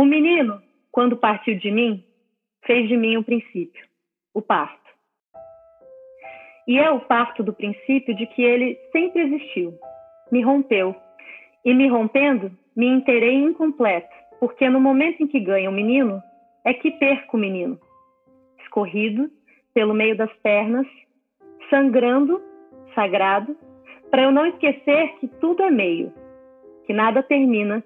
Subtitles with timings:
[0.00, 2.02] O menino, quando partiu de mim,
[2.64, 3.84] fez de mim o princípio,
[4.32, 4.90] o parto.
[6.66, 9.74] E é o parto do princípio de que ele sempre existiu,
[10.32, 10.96] me rompeu.
[11.66, 14.08] E me rompendo, me inteirei incompleto,
[14.40, 16.22] porque no momento em que ganho o menino,
[16.64, 17.78] é que perco o menino.
[18.62, 19.30] Escorrido
[19.74, 20.86] pelo meio das pernas,
[21.68, 22.40] sangrando,
[22.94, 23.54] sagrado,
[24.10, 26.10] para eu não esquecer que tudo é meio,
[26.86, 27.84] que nada termina,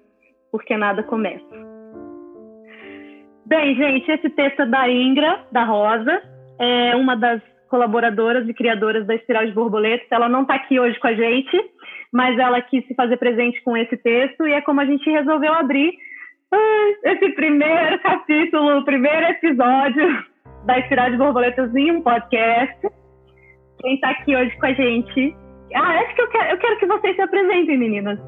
[0.49, 1.64] porque nada começa.
[3.45, 6.21] Bem, gente, esse texto é da Ingra, da Rosa,
[6.59, 10.07] é uma das colaboradoras e criadoras da Espiral de Borboletas.
[10.09, 11.71] Ela não está aqui hoje com a gente,
[12.11, 15.53] mas ela quis se fazer presente com esse texto e é como a gente resolveu
[15.53, 15.93] abrir
[17.03, 20.23] esse primeiro capítulo, o primeiro episódio
[20.65, 22.87] da Espiral de Borboletas em um podcast.
[23.81, 25.35] Quem está aqui hoje com a gente.
[25.75, 28.19] Ah, acho que eu quero, eu quero que vocês se apresentem, meninas.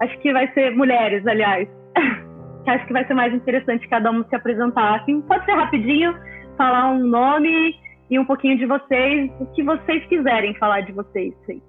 [0.00, 1.68] Acho que vai ser mulheres, aliás.
[2.70, 5.00] acho que vai ser mais interessante cada uma se apresentar.
[5.00, 6.14] Assim, pode ser rapidinho,
[6.56, 7.74] falar um nome
[8.10, 11.34] e um pouquinho de vocês, o que vocês quiserem falar de vocês.
[11.46, 11.62] Sim.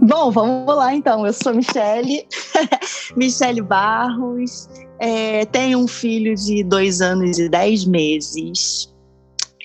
[0.00, 1.26] Bom, vamos lá então.
[1.26, 2.26] Eu sou Michele,
[3.16, 8.94] Michele Barros, é, tenho um filho de dois anos e dez meses.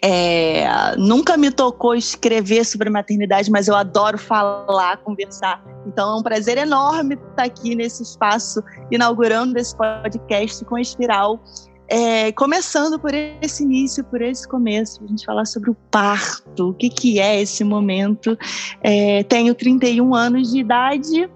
[0.03, 5.63] É, nunca me tocou escrever sobre maternidade, mas eu adoro falar, conversar.
[5.85, 11.39] Então é um prazer enorme estar aqui nesse espaço, inaugurando esse podcast com a Espiral.
[11.87, 16.73] É, começando por esse início, por esse começo, a gente falar sobre o parto, o
[16.73, 18.37] que, que é esse momento.
[18.81, 21.29] É, tenho 31 anos de idade,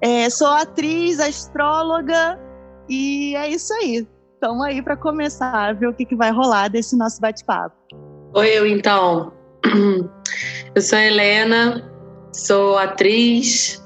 [0.00, 2.38] é, sou atriz, astróloga
[2.88, 4.06] e é isso aí.
[4.34, 7.74] Estamos aí para começar ver o que, que vai rolar desse nosso bate-papo.
[8.36, 9.32] Oi, eu então.
[10.74, 11.90] Eu sou Helena,
[12.34, 13.82] sou atriz,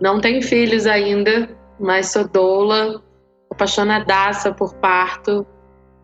[0.00, 3.02] não tenho filhos ainda, mas sou doula,
[3.50, 5.44] apaixonadaça por parto,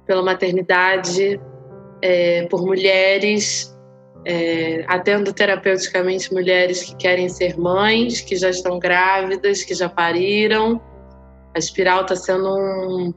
[0.07, 1.41] pela maternidade,
[2.03, 3.73] é, por mulheres,
[4.25, 10.83] é, atendo terapeuticamente mulheres que querem ser mães, que já estão grávidas, que já pariram.
[11.55, 13.15] A espiral está sendo um,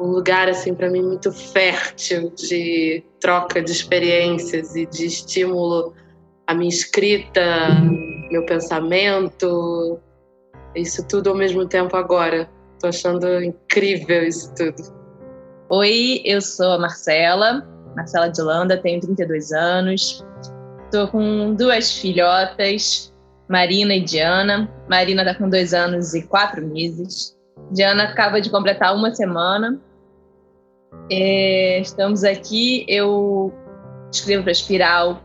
[0.00, 5.94] um lugar assim para mim muito fértil de troca de experiências e de estímulo
[6.46, 7.40] à minha escrita,
[8.30, 9.98] meu pensamento,
[10.74, 12.48] isso tudo ao mesmo tempo agora.
[12.74, 14.82] Estou achando incrível isso tudo.
[15.68, 20.24] Oi, eu sou a Marcela, Marcela de Landa, tenho 32 anos.
[20.84, 23.12] Estou com duas filhotas,
[23.48, 24.70] Marina e Diana.
[24.88, 27.36] Marina está com dois anos e quatro meses.
[27.70, 29.80] Diana acaba de completar uma semana.
[31.10, 32.84] É, estamos aqui.
[32.88, 33.52] Eu
[34.10, 35.22] escrevo para Espiral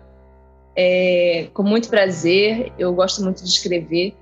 [0.76, 2.72] é, com muito prazer.
[2.78, 4.16] Eu gosto muito de escrever.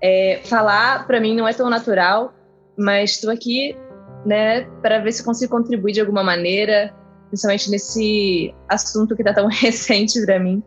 [0.00, 2.32] É, falar para mim não é tão natural,
[2.76, 3.76] mas estou aqui
[4.24, 6.94] né, para ver se consigo contribuir de alguma maneira,
[7.28, 10.62] principalmente nesse assunto que está tão recente para mim,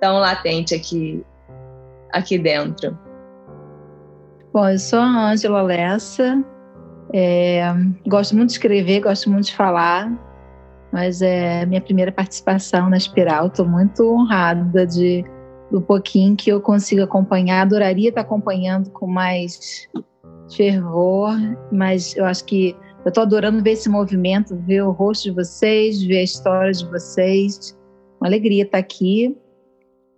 [0.00, 1.24] tão latente aqui,
[2.12, 2.98] aqui dentro.
[4.52, 6.44] Bom, eu sou a Ângela Lessa,
[7.14, 7.62] é,
[8.06, 10.12] gosto muito de escrever, gosto muito de falar,
[10.92, 15.24] mas é minha primeira participação na Espiral, estou muito honrada de
[15.70, 19.88] do pouquinho que eu consigo acompanhar, adoraria estar acompanhando com mais
[20.54, 21.32] fervor,
[21.72, 22.76] mas eu acho que
[23.06, 26.86] eu estou adorando ver esse movimento, ver o rosto de vocês, ver a história de
[26.86, 27.74] vocês.
[28.20, 29.34] Uma alegria estar aqui.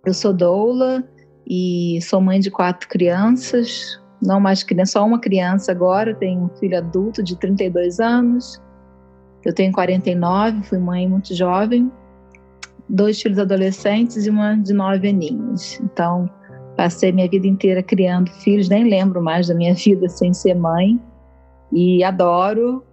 [0.05, 1.03] Eu sou doula
[1.47, 3.97] e sou mãe de quatro crianças.
[4.21, 6.15] Não mais criança, só uma criança agora.
[6.15, 8.61] Tenho um filho adulto de 32 anos.
[9.43, 11.91] Eu tenho 49, fui mãe muito jovem.
[12.89, 15.79] Dois filhos adolescentes e uma de nove aninhos.
[15.81, 16.29] Então,
[16.75, 20.99] passei minha vida inteira criando filhos, nem lembro mais da minha vida sem ser mãe
[21.71, 22.83] e adoro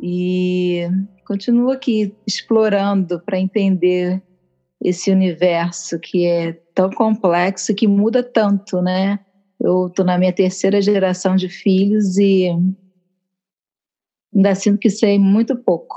[0.00, 0.88] e
[1.26, 4.22] continuo aqui explorando para entender
[4.82, 9.18] esse universo que é tão complexo, que muda tanto, né?
[9.60, 12.48] Eu estou na minha terceira geração de filhos e
[14.34, 15.96] ainda sinto que sei muito pouco.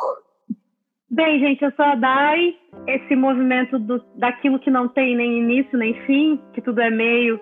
[1.09, 2.55] Bem, gente, eu sou a Dai.
[2.87, 7.39] Esse movimento do, daquilo que não tem nem início nem fim, que tudo é meio,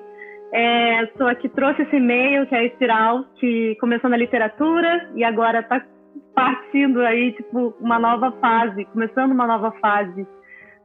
[0.53, 5.09] é, sou a que trouxe esse e-mail, que é a Espiral, que começou na literatura
[5.15, 5.85] e agora está
[6.33, 10.25] partindo aí, tipo, uma nova fase, começando uma nova fase.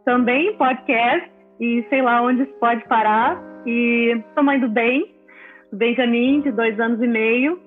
[0.04, 1.30] Também podcast,
[1.60, 3.40] e sei lá onde isso pode parar.
[3.64, 4.68] E sou mãe do
[5.72, 7.58] Benjamin, de dois anos e meio.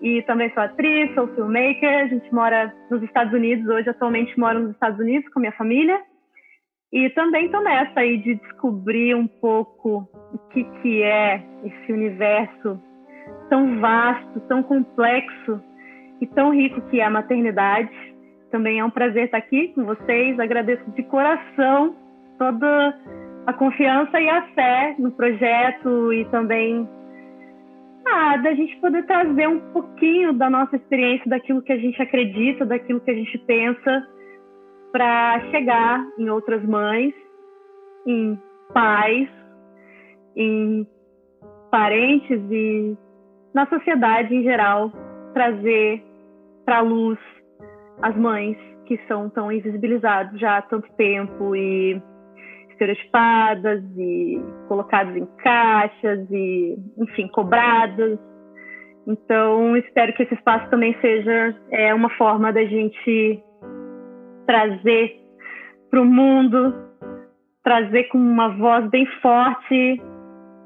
[0.00, 2.04] E também sou atriz, sou filmmaker.
[2.04, 6.00] A gente mora nos Estados Unidos, hoje atualmente moro nos Estados Unidos com minha família.
[6.92, 12.80] E também estou nessa aí de descobrir um pouco o que, que é esse universo
[13.48, 15.62] tão vasto, tão complexo
[16.20, 17.90] e tão rico que é a maternidade.
[18.50, 20.38] Também é um prazer estar aqui com vocês.
[20.40, 21.94] Agradeço de coração
[22.38, 22.98] toda
[23.46, 26.88] a confiança e a fé no projeto e também
[28.12, 32.66] ah, da gente poder trazer um pouquinho da nossa experiência, daquilo que a gente acredita,
[32.66, 34.06] daquilo que a gente pensa,
[34.92, 37.14] para chegar em outras mães,
[38.06, 38.38] em
[38.72, 39.28] pais,
[40.36, 40.86] em
[41.70, 42.96] parentes e
[43.54, 44.92] na sociedade em geral,
[45.32, 46.02] trazer
[46.64, 47.18] para luz
[48.02, 48.56] as mães
[48.86, 52.02] que são tão invisibilizadas já há tanto tempo e
[52.80, 58.18] estereotipadas e colocadas em caixas e, enfim, cobradas.
[59.06, 63.42] Então, espero que esse espaço também seja é, uma forma da gente
[64.46, 65.20] trazer
[65.90, 66.74] para o mundo,
[67.62, 70.00] trazer com uma voz bem forte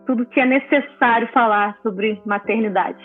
[0.07, 3.03] tudo que é necessário falar sobre maternidade.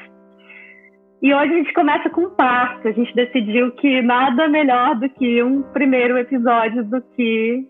[1.21, 2.87] E hoje a gente começa com parto.
[2.87, 7.67] A gente decidiu que nada melhor do que um primeiro episódio do que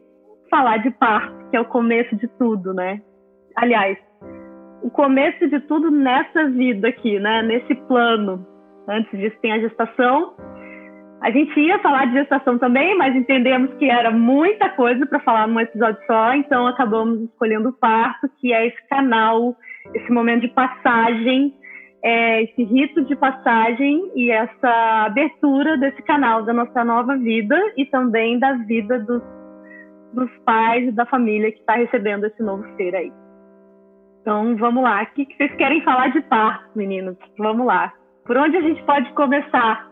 [0.50, 3.01] falar de parto, que é o começo de tudo, né?
[3.56, 3.98] Aliás,
[4.81, 7.42] o começo de tudo nessa vida aqui, né?
[7.42, 8.46] Nesse plano.
[8.88, 10.34] Antes disso tem a gestação.
[11.22, 15.48] A gente ia falar de gestação também, mas entendemos que era muita coisa para falar
[15.48, 19.54] num episódio só, então acabamos escolhendo o parto, que é esse canal,
[19.94, 21.54] esse momento de passagem,
[22.01, 27.86] é, esse rito de passagem e essa abertura desse canal da nossa nova vida e
[27.86, 29.22] também da vida dos
[30.14, 33.12] dos pais da família que está recebendo esse novo ser aí.
[34.22, 35.04] Então, vamos lá.
[35.04, 37.16] O que vocês querem falar de parto, meninos?
[37.38, 37.94] Vamos lá.
[38.26, 39.90] Por onde a gente pode começar?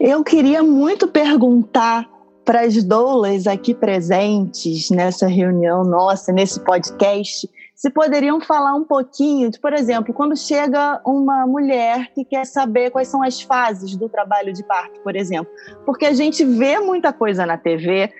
[0.00, 2.08] Eu queria muito perguntar
[2.44, 9.50] para as doulas aqui presentes nessa reunião nossa, nesse podcast, se poderiam falar um pouquinho
[9.50, 14.08] de, por exemplo, quando chega uma mulher que quer saber quais são as fases do
[14.08, 15.52] trabalho de parto, por exemplo.
[15.84, 18.10] Porque a gente vê muita coisa na TV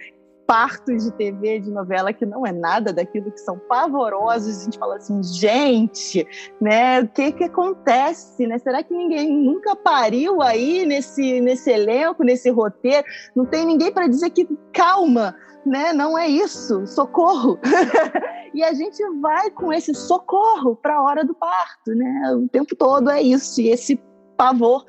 [0.49, 4.63] partos de TV, de novela, que não é nada daquilo que são pavorosos.
[4.63, 6.27] A gente fala assim, gente,
[6.59, 7.03] né?
[7.03, 8.59] O que que acontece, né?
[8.59, 13.07] Será que ninguém nunca pariu aí nesse, nesse elenco, nesse roteiro?
[13.37, 15.37] Não tem ninguém para dizer que calma,
[15.67, 15.93] né?
[15.93, 17.59] Não é isso, socorro.
[18.55, 22.35] e a gente vai com esse socorro para a hora do parto, né?
[22.35, 24.01] O tempo todo é isso, e esse
[24.35, 24.87] pavor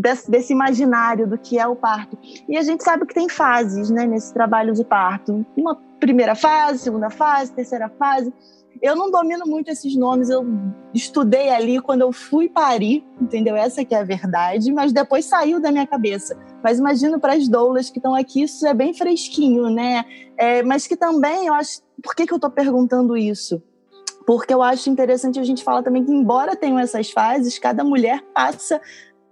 [0.00, 2.18] desse, desse, imaginário do que é o parto.
[2.48, 5.44] E a gente sabe que tem fases né, nesse trabalho de parto.
[5.56, 8.32] Uma primeira fase, segunda fase, terceira fase.
[8.80, 10.46] Eu não domino muito esses nomes, eu
[10.94, 13.54] estudei ali quando eu fui parir, entendeu?
[13.54, 16.38] Essa que é a verdade, mas depois saiu da minha cabeça.
[16.62, 20.04] Mas imagino para as doulas que estão aqui, isso é bem fresquinho, né?
[20.36, 21.82] É, mas que também, eu acho...
[22.02, 23.62] Por que, que eu estou perguntando isso?
[24.26, 28.22] Porque eu acho interessante a gente falar também que, embora tenham essas fases, cada mulher
[28.32, 28.80] passa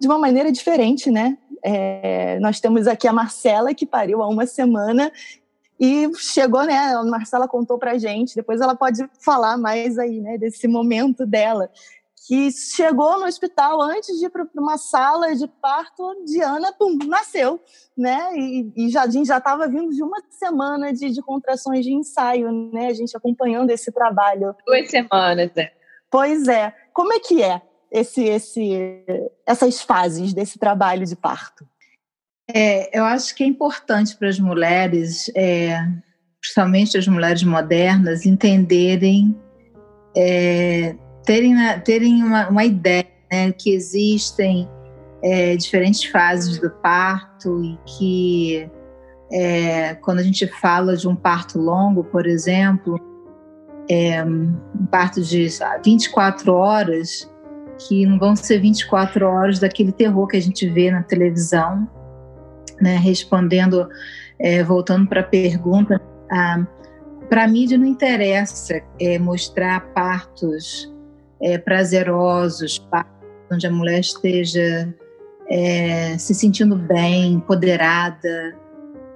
[0.01, 1.37] de uma maneira diferente, né?
[1.63, 5.13] É, nós temos aqui a Marcela, que pariu há uma semana
[5.79, 6.77] e chegou, né?
[6.77, 11.71] A Marcela contou pra gente, depois ela pode falar mais aí, né, desse momento dela,
[12.27, 17.61] que chegou no hospital antes de ir para uma sala de parto, Diana, pum, nasceu,
[17.97, 18.33] né?
[18.37, 22.89] E, e Jardim já estava vindo de uma semana de, de contrações de ensaio, né?
[22.89, 24.55] A gente acompanhando esse trabalho.
[24.67, 25.73] Duas semanas, é.
[26.11, 26.75] Pois é.
[26.93, 29.05] Como é que é esse, esse,
[29.47, 31.67] essas fases desse trabalho de parto?
[32.53, 35.79] É, eu acho que é importante para as mulheres, é,
[36.41, 39.37] principalmente as mulheres modernas, entenderem,
[40.17, 41.55] é, terem,
[41.85, 44.69] terem uma, uma ideia né, que existem
[45.23, 48.71] é, diferentes fases do parto e que
[49.31, 52.99] é, quando a gente fala de um parto longo, por exemplo,
[53.91, 55.49] é, um parto de
[55.85, 57.28] 24 horas,
[57.79, 61.89] que não vão ser 24 horas daquele terror que a gente vê na televisão,
[62.81, 62.97] né?
[62.97, 63.89] Respondendo,
[64.39, 66.01] é, voltando para a pergunta,
[67.29, 70.93] para a mídia não interessa é, mostrar partos
[71.41, 73.19] é, prazerosos, partos
[73.51, 74.95] onde a mulher esteja
[75.49, 78.57] é, se sentindo bem, empoderada,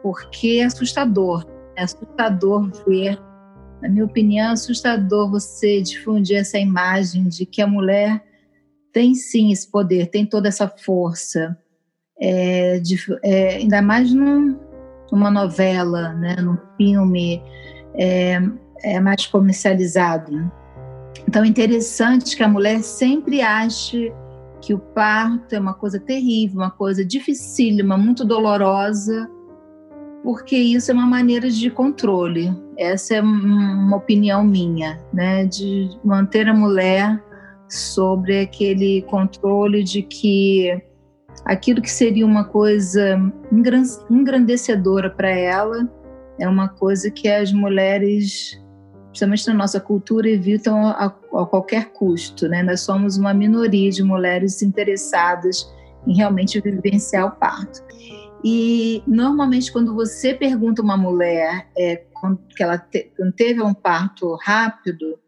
[0.03, 1.47] porque é assustador.
[1.77, 3.19] É assustador ver,
[3.81, 8.23] na minha opinião, é assustador você difundir essa imagem de que a mulher
[8.93, 11.57] tem sim esse poder, tem toda essa força.
[12.21, 14.57] É, de, é, ainda mais num,
[15.11, 17.43] numa novela, né, num filme
[17.95, 18.41] é,
[18.83, 20.51] é mais comercializado.
[21.27, 24.13] Então é interessante que a mulher sempre ache
[24.61, 29.29] que o parto é uma coisa terrível, uma coisa dificílima, muito dolorosa,
[30.23, 32.55] porque isso é uma maneira de controle.
[32.79, 37.21] Essa é uma opinião minha, né, de manter a mulher
[37.73, 40.83] sobre aquele controle de que
[41.45, 43.19] aquilo que seria uma coisa
[44.11, 45.91] engrandecedora para ela
[46.39, 48.61] é uma coisa que as mulheres,
[49.07, 52.47] principalmente na nossa cultura, evitam a, a qualquer custo.
[52.47, 52.63] Né?
[52.63, 55.67] Nós somos uma minoria de mulheres interessadas
[56.07, 57.83] em realmente vivenciar o parto.
[58.45, 62.03] E normalmente quando você pergunta uma mulher é,
[62.55, 65.19] que ela te, teve um parto rápido,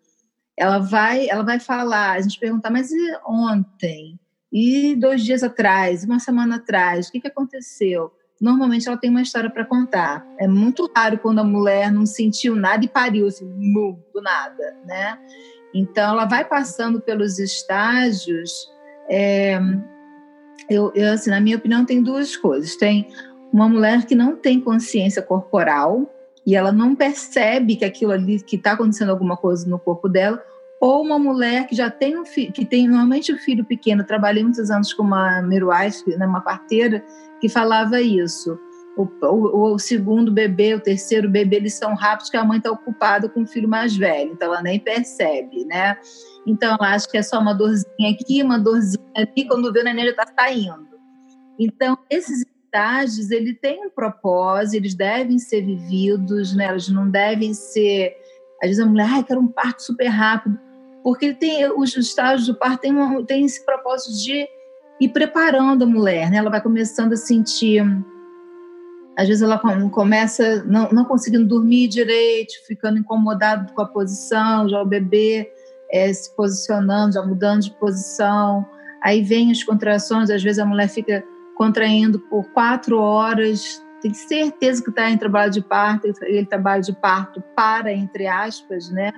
[0.56, 4.18] ela vai, ela vai falar, a gente pergunta, mas e ontem?
[4.52, 8.12] E dois dias atrás, uma semana atrás, o que, que aconteceu?
[8.40, 10.24] Normalmente ela tem uma história para contar.
[10.38, 15.18] É muito raro quando a mulher não sentiu nada e pariu assim, do nada, né?
[15.74, 18.70] Então ela vai passando pelos estágios.
[19.10, 19.58] É,
[20.70, 22.76] eu, eu, assim, na minha opinião, tem duas coisas.
[22.76, 23.08] Tem
[23.52, 26.08] uma mulher que não tem consciência corporal
[26.46, 30.42] e ela não percebe que aquilo ali, que está acontecendo alguma coisa no corpo dela,
[30.80, 34.04] ou uma mulher que já tem um filho, que tem normalmente um filho pequeno.
[34.04, 37.02] Trabalhei muitos anos com uma midwife, né, uma parteira,
[37.40, 38.58] que falava isso.
[38.96, 42.70] O, o, o, segundo bebê, o terceiro bebê, eles são rápidos que a mãe está
[42.70, 45.96] ocupada com o filho mais velho, então ela nem percebe, né?
[46.46, 49.84] Então ela acha que é só uma dorzinha aqui, uma dorzinha ali, quando vê o
[49.84, 50.86] neném já está saindo.
[51.58, 56.68] Então, esses estágios, ele tem um propósito, eles devem ser vividos, né?
[56.68, 58.16] Eles não devem ser...
[58.60, 60.58] Às vezes a mulher, ai, quero um parto super rápido.
[61.02, 64.48] Porque ele tem, os estágios do parto têm, tem esse propósito de
[65.00, 66.38] ir preparando a mulher, né?
[66.38, 67.82] Ela vai começando a sentir...
[69.16, 74.82] Às vezes ela começa não, não conseguindo dormir direito, ficando incomodada com a posição, já
[74.82, 75.48] o bebê
[75.88, 78.66] é, se posicionando, já mudando de posição.
[79.00, 81.22] Aí vem as contrações, às vezes a mulher fica
[81.56, 86.92] contraindo por quatro horas, tem certeza que está em trabalho de parto, ele trabalho de
[86.92, 89.12] parto para, entre aspas, né?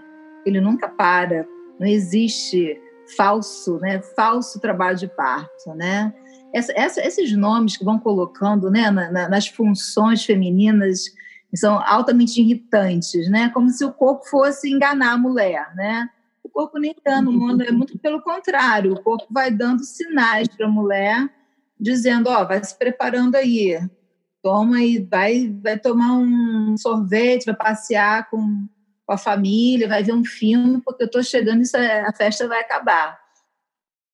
[0.45, 1.47] Ele nunca para,
[1.78, 2.81] não existe
[3.16, 4.00] falso, né?
[4.14, 6.14] Falso trabalho de parto, né?
[6.55, 11.12] Essa, essa, esses nomes que vão colocando, né, na, na, nas funções femininas
[11.55, 13.50] são altamente irritantes, né?
[13.50, 16.09] Como se o corpo fosse enganar a mulher, né?
[16.43, 18.93] O corpo nem engana o mundo, é muito pelo contrário.
[18.93, 21.28] O corpo vai dando sinais para a mulher,
[21.78, 23.78] dizendo: ó, oh, vai se preparando aí,
[24.42, 28.66] toma e vai, vai tomar um sorvete, vai passear com,
[29.04, 32.61] com a família, vai ver um filme, porque eu estou chegando e a festa vai
[32.61, 33.18] acabar.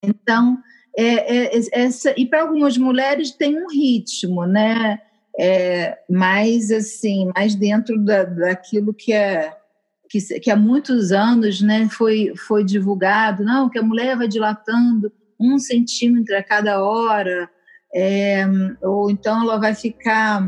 [0.02, 0.58] Então,
[0.96, 5.00] é, é, essa, e para algumas mulheres tem um ritmo, né?
[5.38, 9.56] É, mais assim, mais dentro da, daquilo que é
[10.12, 15.10] que, que há muitos anos né, foi, foi divulgado, não, que a mulher vai dilatando
[15.42, 17.50] um centímetro a cada hora,
[17.94, 18.44] é,
[18.80, 20.42] ou então ela vai ficar.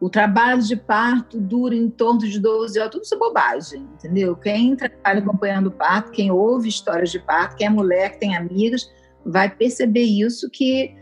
[0.00, 4.34] O trabalho de parto dura em torno de 12 horas, tudo isso é bobagem, entendeu?
[4.34, 8.34] Quem trabalha acompanhando o parto, quem ouve histórias de parto, quem é mulher, que tem
[8.34, 8.90] amigas,
[9.26, 10.94] vai perceber isso que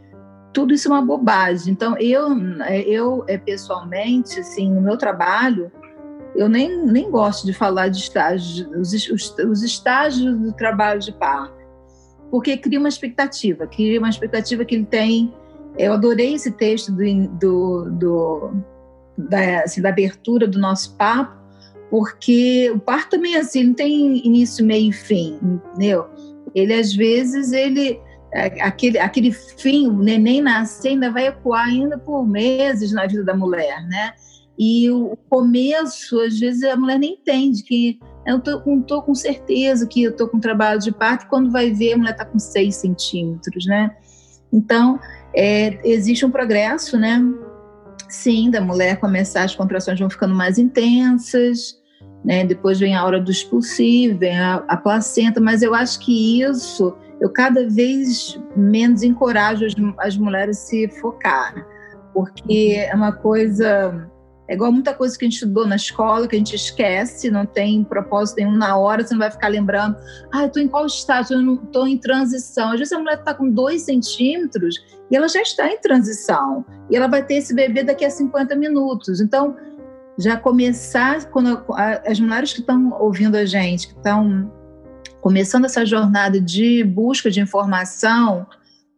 [0.53, 1.73] tudo isso é uma bobagem.
[1.73, 2.37] Então, eu,
[2.87, 5.71] eu é, pessoalmente, assim, no meu trabalho,
[6.35, 11.13] eu nem, nem gosto de falar de estágios, os, os, os estágios do trabalho de
[11.13, 11.58] parto,
[12.31, 15.33] porque cria uma expectativa, cria uma expectativa que ele tem.
[15.79, 18.53] Eu adorei esse texto do, do, do
[19.17, 21.37] da, assim, da abertura do nosso papo,
[21.91, 26.07] porque o parto também é assim, não tem início, meio e fim, entendeu?
[26.55, 28.01] Ele às vezes ele
[28.61, 33.35] aquele aquele fim, o neném nascer ainda vai ecoar ainda por meses na vida da
[33.35, 34.13] mulher, né?
[34.59, 39.87] E o começo, às vezes, a mulher nem entende que eu tô, não com certeza
[39.87, 42.75] que eu estou com trabalho de parto, quando vai ver, a mulher está com 6
[42.75, 43.97] centímetros, né?
[44.53, 45.01] Então,
[45.35, 47.23] é, existe um progresso, né?
[48.09, 51.79] Sim, da mulher começar, as contrações vão ficando mais intensas,
[52.23, 52.45] né?
[52.45, 56.95] Depois vem a hora do expulsivo, vem a, a placenta, mas eu acho que isso,
[57.21, 61.67] eu cada vez menos encorajo as, as mulheres a se focar,
[62.13, 64.11] porque é uma coisa
[64.49, 67.45] é igual muita coisa que a gente estudou na escola, que a gente esquece, não
[67.45, 69.97] tem propósito nenhum na hora, você não vai ficar lembrando,
[70.33, 71.37] ah, eu estou em qual estágio?
[71.37, 72.73] Eu estou em transição.
[72.73, 76.65] Às vezes a mulher está com dois centímetros e ela já está em transição.
[76.91, 79.21] E ela vai ter esse bebê daqui a 50 minutos.
[79.21, 79.55] Então,
[80.19, 81.63] já começar, quando
[82.07, 84.51] as mulheres que estão ouvindo a gente, que estão
[85.21, 88.47] começando essa jornada de busca de informação,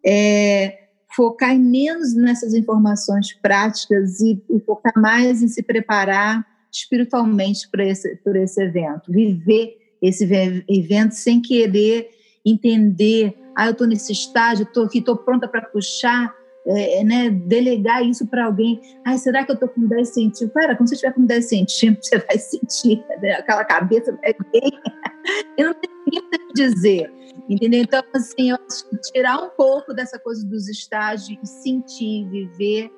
[0.07, 0.80] é,
[1.15, 8.17] focar menos nessas informações práticas e, e focar mais em se preparar espiritualmente para esse,
[8.17, 10.25] por esse evento, viver esse
[10.69, 12.11] evento sem querer
[12.45, 16.35] entender, ah, eu estou nesse estágio, estou aqui, estou pronta para puxar.
[16.67, 18.81] é, né, delegar isso para alguém.
[19.05, 20.53] Ai, será que eu estou com 10 centímetros?
[20.53, 23.33] Pera, quando você estiver com 10 centímetros, você vai sentir, né?
[23.33, 24.63] aquela cabeça vir.
[25.57, 27.20] Eu não tenho ninguém para dizer.
[27.49, 27.83] Entendeu?
[27.83, 32.91] Então, assim, eu acho que tirar um pouco dessa coisa dos estágios e sentir, viver,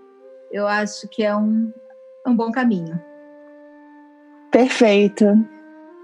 [0.50, 1.72] eu acho que é um,
[2.26, 3.00] um bom caminho.
[4.50, 5.25] Perfeito.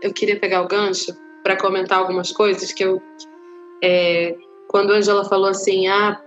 [0.03, 3.03] Eu queria pegar o gancho para comentar algumas coisas que eu.
[3.83, 4.35] É,
[4.69, 6.21] quando a Angela falou assim, ah,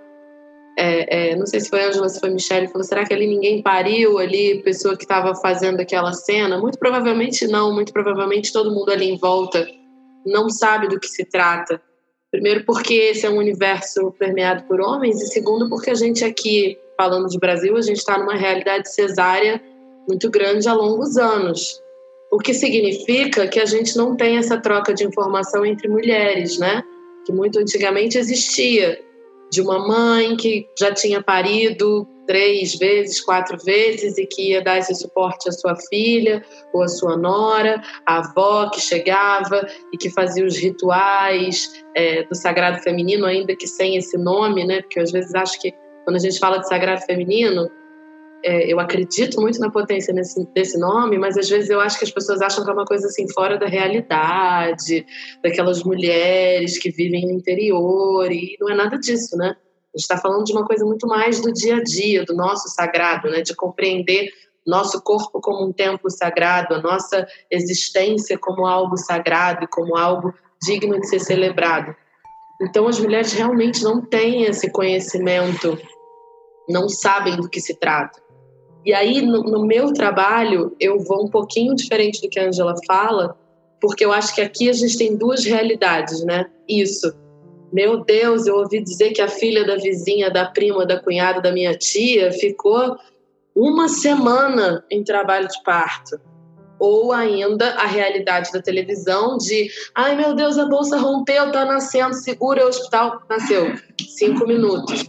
[0.78, 3.14] é, é, não sei se foi a Angela, se foi a Michelle, falou: será que
[3.14, 6.60] ali ninguém pariu ali, pessoa que estava fazendo aquela cena?
[6.60, 9.66] Muito provavelmente não, muito provavelmente todo mundo ali em volta
[10.26, 11.82] não sabe do que se trata.
[12.32, 16.80] Primeiro, porque esse é um universo permeado por homens, e segundo, porque a gente aqui,
[16.98, 19.62] falando de Brasil, a gente está numa realidade cesárea
[20.08, 21.82] muito grande há longos anos.
[22.32, 26.82] O que significa que a gente não tem essa troca de informação entre mulheres, né?
[27.26, 28.98] Que muito antigamente existia
[29.52, 34.78] de uma mãe que já tinha parido três vezes, quatro vezes e que ia dar
[34.78, 40.10] esse suporte à sua filha ou à sua nora, a avó que chegava e que
[40.10, 44.82] fazia os rituais é, do sagrado feminino, ainda que sem esse nome, né?
[44.82, 45.74] Porque eu, às vezes acho que
[46.04, 47.70] quando a gente fala de sagrado feminino,
[48.44, 52.06] é, eu acredito muito na potência nesse, desse nome, mas às vezes eu acho que
[52.06, 55.06] as pessoas acham que é uma coisa assim fora da realidade,
[55.44, 59.56] daquelas mulheres que vivem no interior, e não é nada disso, né?
[59.94, 62.70] A gente está falando de uma coisa muito mais do dia a dia, do nosso
[62.70, 63.42] sagrado, né?
[63.42, 64.30] De compreender
[64.66, 71.00] nosso corpo como um templo sagrado, a nossa existência como algo sagrado como algo digno
[71.00, 71.96] de ser celebrado.
[72.62, 75.78] Então, as mulheres realmente não têm esse conhecimento,
[76.70, 78.22] não sabem do que se trata.
[78.86, 82.76] E aí, no, no, meu trabalho, eu vou um pouquinho diferente do que a Angela
[82.86, 83.38] fala,
[83.80, 86.50] porque eu acho que aqui a gente tem duas realidades, né?
[86.68, 87.16] Isso.
[87.72, 91.52] Meu Deus, eu ouvi dizer que a filha da vizinha, da prima, da cunhada da
[91.52, 92.98] minha tia ficou
[93.56, 96.20] uma semana em trabalho de parto.
[96.80, 102.16] Ou ainda a realidade da televisão de ai meu Deus, a bolsa rompeu, tá nascendo,
[102.16, 103.74] segura o hospital, nasceu.
[104.18, 105.06] Cinco minutos.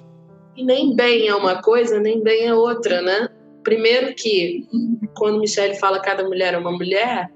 [0.54, 3.28] E nem bem é uma coisa, nem bem é outra, né?
[3.64, 4.68] Primeiro que,
[5.16, 7.30] quando Michelle fala cada mulher é uma mulher,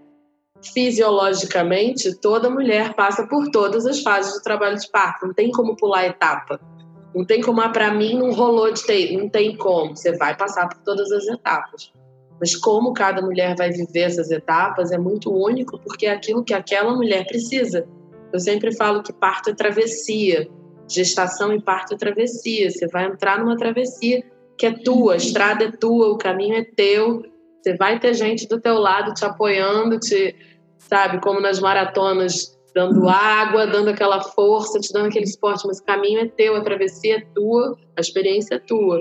[0.63, 5.27] fisiologicamente, toda mulher passa por todas as fases do trabalho de parto.
[5.27, 6.61] Não tem como pular etapa.
[7.15, 9.17] Não tem como, ah, para mim não rolou de ter.
[9.17, 9.97] Não tem como.
[9.97, 11.93] Você vai passar por todas as etapas.
[12.39, 16.53] Mas como cada mulher vai viver essas etapas é muito único, porque é aquilo que
[16.53, 17.87] aquela mulher precisa.
[18.33, 20.49] Eu sempre falo que parto é travessia.
[20.89, 22.71] Gestação e parto é travessia.
[22.71, 24.23] Você vai entrar numa travessia
[24.59, 27.23] que é tua, a estrada é tua, o caminho é teu.
[27.67, 30.37] Você vai ter gente do teu lado te apoiando, te,
[30.79, 35.85] sabe, como nas maratonas, dando água, dando aquela força, te dando aquele suporte, mas o
[35.85, 39.01] caminho é teu, a travessia é tua, a experiência é tua.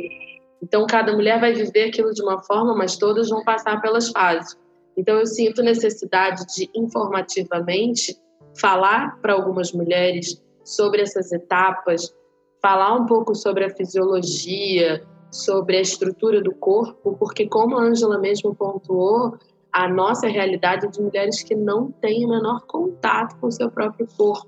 [0.63, 4.57] Então cada mulher vai viver aquilo de uma forma, mas todas vão passar pelas fases.
[4.97, 8.17] Então eu sinto necessidade de informativamente
[8.59, 12.11] falar para algumas mulheres sobre essas etapas,
[12.59, 18.17] falar um pouco sobre a fisiologia, sobre a estrutura do corpo, porque, como a Angela
[18.17, 19.37] mesmo pontuou,
[19.71, 23.69] a nossa realidade é de mulheres que não têm o menor contato com o seu
[23.69, 24.47] próprio corpo,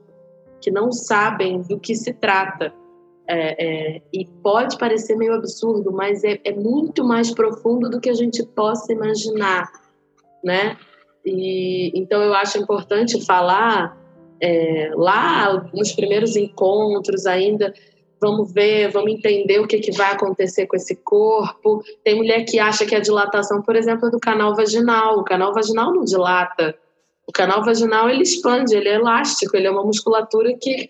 [0.61, 2.73] que não sabem do que se trata.
[3.29, 8.09] É, é, e pode parecer meio absurdo, mas é, é, muito mais profundo do que
[8.09, 9.69] a gente possa imaginar,
[10.41, 10.77] né?
[11.25, 13.97] E, então eu acho importante falar
[14.41, 17.73] é, lá nos primeiros encontros ainda
[18.19, 21.83] vamos ver, vamos entender o que, que vai acontecer com esse corpo.
[22.03, 25.19] Tem mulher que acha que a dilatação, por exemplo, é do canal vaginal.
[25.19, 26.77] O canal vaginal não dilata.
[27.27, 30.89] O canal vaginal ele expande, ele é elástico, ele é uma musculatura que,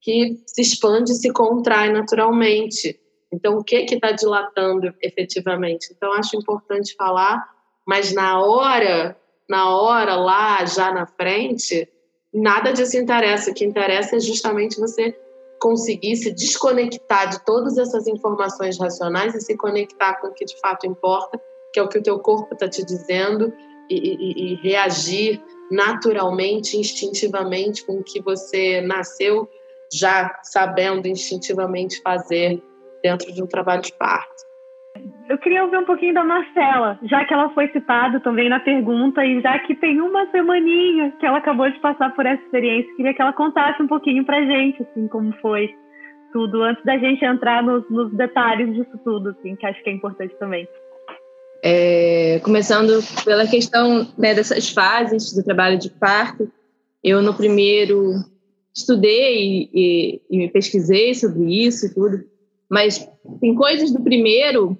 [0.00, 2.98] que se expande e se contrai naturalmente.
[3.32, 5.88] Então, o que está dilatando efetivamente?
[5.90, 7.42] Então, acho importante falar,
[7.86, 9.16] mas na hora,
[9.48, 11.88] na hora lá, já na frente,
[12.32, 13.50] nada disso interessa.
[13.50, 15.18] O que interessa é justamente você
[15.62, 20.58] conseguir se desconectar de todas essas informações racionais e se conectar com o que de
[20.58, 21.40] fato importa,
[21.72, 23.52] que é o que o teu corpo está te dizendo,
[23.88, 29.48] e, e, e, reagir naturalmente, instintivamente com o que você nasceu
[29.92, 32.60] já sabendo instintivamente fazer
[33.00, 34.42] dentro de um trabalho de parto.
[35.28, 39.24] Eu queria ouvir um pouquinho da Marcela, já que ela foi citada também na pergunta
[39.24, 43.14] e já que tem uma semaninha que ela acabou de passar por essa experiência, queria
[43.14, 45.74] que ela contasse um pouquinho pra gente, assim, como foi
[46.32, 49.92] tudo, antes da gente entrar nos, nos detalhes disso tudo, assim, que acho que é
[49.92, 50.68] importante também.
[51.64, 56.50] É, começando pela questão né, dessas fases do trabalho de parto,
[57.04, 58.12] eu no primeiro
[58.74, 62.24] estudei e, e, e pesquisei sobre isso e tudo,
[62.72, 63.06] Mas
[63.38, 64.78] tem coisas do primeiro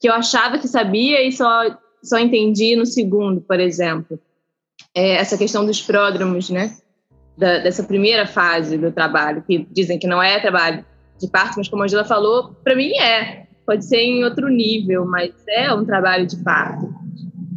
[0.00, 4.18] que eu achava que sabia e só, só entendi no segundo, por exemplo.
[4.92, 6.74] É essa questão dos pródromos, né?
[7.38, 10.84] Da, dessa primeira fase do trabalho, que dizem que não é trabalho
[11.20, 13.46] de parto, mas como a Angela falou, para mim é.
[13.64, 16.92] Pode ser em outro nível, mas é um trabalho de parto.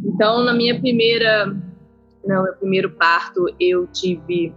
[0.04, 4.54] Então, na minha primeira, no meu primeiro parto, eu tive,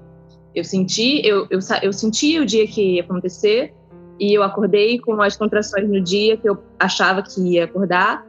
[0.54, 3.74] eu senti, eu, eu, eu senti o dia que ia acontecer
[4.20, 8.26] e eu acordei com as contrações no dia que eu achava que ia acordar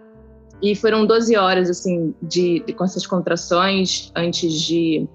[0.61, 5.09] e foram 12 horas assim de, de com essas contrações antes de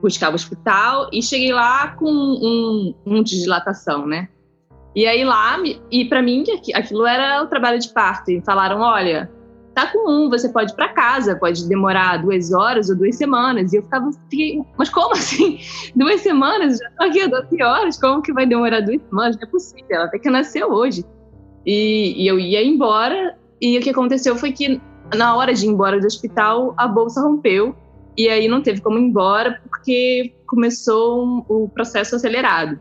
[0.00, 4.28] buscar o hospital e cheguei lá com um, um de dilatação, né?
[4.94, 5.58] E aí lá,
[5.90, 8.30] e para mim aquilo era o trabalho de parto.
[8.30, 9.30] E falaram: olha,
[9.74, 13.72] tá com um, você pode ir para casa, pode demorar duas horas ou duas semanas.
[13.72, 15.58] E eu ficava, fiquei, mas como assim?
[15.94, 16.78] Duas semanas?
[16.78, 19.36] Já tô aqui há 12 horas, como que vai demorar duas semanas?
[19.36, 21.04] Não é possível, ela tem que nascer hoje.
[21.66, 24.80] E, e eu ia embora, e o que aconteceu foi que
[25.14, 27.74] na hora de ir embora do hospital, a bolsa rompeu,
[28.16, 32.78] e aí não teve como ir embora, porque começou um, o processo acelerado.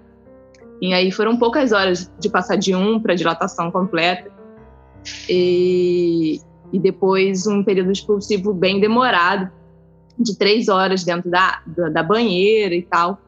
[0.81, 4.31] E aí foram poucas horas de passar de um para dilatação completa.
[5.29, 6.39] E,
[6.73, 9.49] e depois um período expulsivo bem demorado,
[10.17, 13.21] de três horas dentro da, da, da banheira e tal.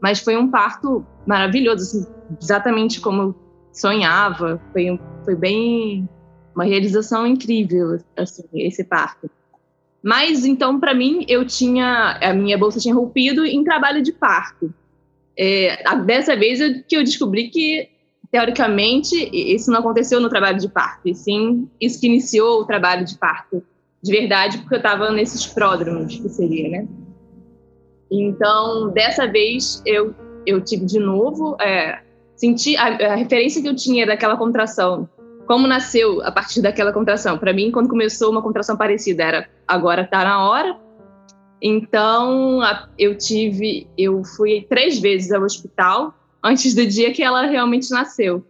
[0.00, 2.06] Mas foi um parto maravilhoso, assim,
[2.40, 3.34] exatamente como
[3.72, 4.60] sonhava.
[4.72, 6.08] Foi, foi bem
[6.54, 9.28] uma realização incrível, assim, esse parto.
[10.02, 14.72] Mas então, para mim, eu tinha a minha bolsa tinha rompido em trabalho de parto.
[15.36, 17.88] É, dessa vez eu, que eu descobri que,
[18.34, 23.04] teoricamente, isso não aconteceu no trabalho de parto, e sim isso que iniciou o trabalho
[23.04, 23.62] de parto
[24.02, 26.88] de verdade, porque eu estava nesses pródromos, que seria, né?
[28.10, 30.12] Então, dessa vez, eu,
[30.44, 32.00] eu tive de novo, é,
[32.34, 35.08] senti a, a referência que eu tinha daquela contração,
[35.46, 37.38] como nasceu a partir daquela contração.
[37.38, 40.76] Para mim, quando começou uma contração parecida, era agora está na hora,
[41.62, 42.60] então,
[42.98, 46.12] eu tive, eu fui três vezes ao hospital
[46.44, 48.44] antes do dia que ela realmente nasceu.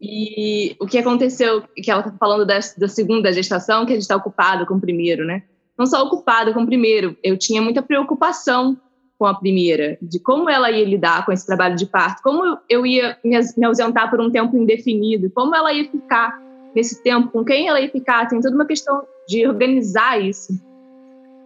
[0.00, 4.02] E o que aconteceu, que ela está falando da, da, segunda gestação, que a gente
[4.02, 5.44] está ocupada com o primeiro, né?
[5.78, 8.76] Não só ocupada com o primeiro, eu tinha muita preocupação
[9.18, 12.84] com a primeira, de como ela ia lidar com esse trabalho de parto, como eu
[12.84, 16.38] ia me ausentar por um tempo indefinido, como ela ia ficar
[16.74, 20.52] nesse tempo, com quem ela ia ficar, tem toda uma questão de organizar isso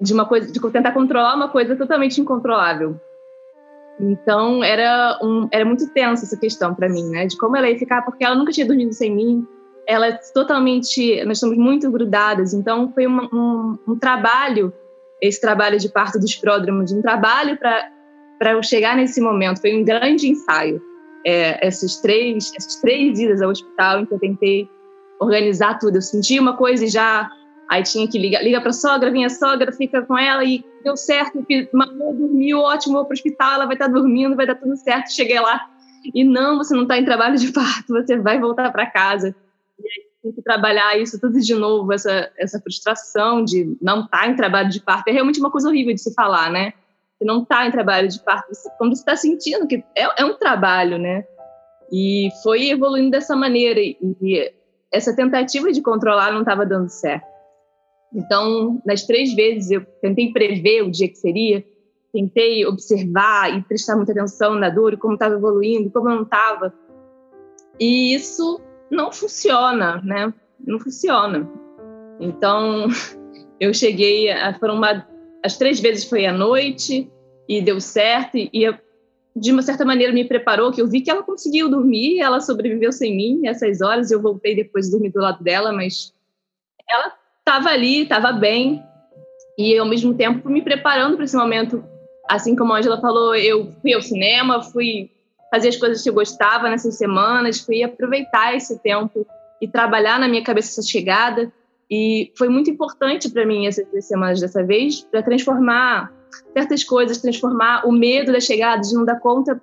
[0.01, 2.99] de uma coisa, de tentar controlar uma coisa totalmente incontrolável.
[4.01, 7.79] Então era um, era muito tensa essa questão para mim, né, de como ela ia
[7.79, 9.47] ficar, porque ela nunca tinha dormido sem mim.
[9.87, 12.53] Ela é totalmente, nós estamos muito grudadas.
[12.53, 14.73] Então foi uma, um, um trabalho,
[15.21, 17.91] esse trabalho de parto dos pródromos, um trabalho para
[18.39, 19.61] para eu chegar nesse momento.
[19.61, 20.81] Foi um grande ensaio.
[21.27, 24.69] É, essas três, essas três idas ao hospital em que eu tentei
[25.21, 25.97] organizar tudo.
[25.97, 27.29] Eu senti uma coisa e já
[27.69, 30.65] Aí tinha que ligar, liga para a sogra, vem a sogra, fica com ela e
[30.83, 34.47] deu certo, mamou, dormiu, ótimo, vou para o hospital, ela vai estar tá dormindo, vai
[34.47, 35.13] dar tudo certo.
[35.13, 35.69] Cheguei lá
[36.15, 39.35] e não, você não está em trabalho de parto, você vai voltar para casa.
[39.79, 44.23] E aí tem que trabalhar isso tudo de novo, essa, essa frustração de não estar
[44.23, 45.09] tá em trabalho de parto.
[45.09, 46.73] É realmente uma coisa horrível de se falar, né?
[47.19, 50.35] Que não está em trabalho de parto, quando você está sentindo que é, é um
[50.39, 51.25] trabalho, né?
[51.93, 53.79] E foi evoluindo dessa maneira.
[53.79, 54.53] E, e
[54.91, 57.38] essa tentativa de controlar não estava dando certo.
[58.15, 61.65] Então, nas três vezes eu tentei prever o dia que seria,
[62.13, 66.73] tentei observar e prestar muita atenção na dor como estava evoluindo, como não estava.
[67.79, 70.33] E isso não funciona, né?
[70.67, 71.49] Não funciona.
[72.19, 72.89] Então,
[73.61, 75.07] eu cheguei, a, foram uma,
[75.45, 77.11] as três vezes foi à noite
[77.49, 78.75] e deu certo e, e
[79.37, 82.91] de uma certa maneira me preparou, que eu vi que ela conseguiu dormir, ela sobreviveu
[82.91, 86.13] sem mim essas horas, eu voltei depois de dormir do lado dela, mas
[86.89, 87.13] ela
[87.49, 88.83] estava ali, estava bem,
[89.57, 91.83] e ao mesmo tempo me preparando para esse momento.
[92.29, 95.11] Assim como a Angela falou, eu fui ao cinema, fui
[95.51, 99.27] fazer as coisas que eu gostava nessas semanas, fui aproveitar esse tempo
[99.63, 101.51] e trabalhar na minha cabeça essa chegada.
[101.91, 106.13] E foi muito importante para mim essas duas semanas dessa vez, para transformar
[106.53, 109.59] certas coisas, transformar o medo da chegada, de não dar conta,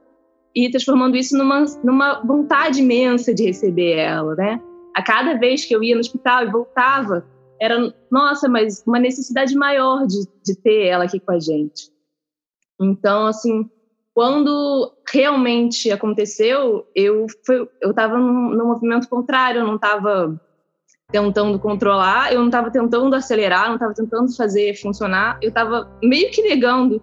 [0.55, 4.59] e transformando isso numa, numa vontade imensa de receber ela, né?
[4.95, 7.23] A cada vez que eu ia no hospital e voltava,
[7.59, 11.91] era, nossa, mas uma necessidade maior de, de ter ela aqui com a gente.
[12.79, 13.69] Então, assim,
[14.13, 20.39] quando realmente aconteceu, eu fui, eu estava no movimento contrário, eu não estava
[21.11, 26.31] tentando controlar, eu não estava tentando acelerar, não estava tentando fazer funcionar, eu estava meio
[26.31, 27.01] que negando.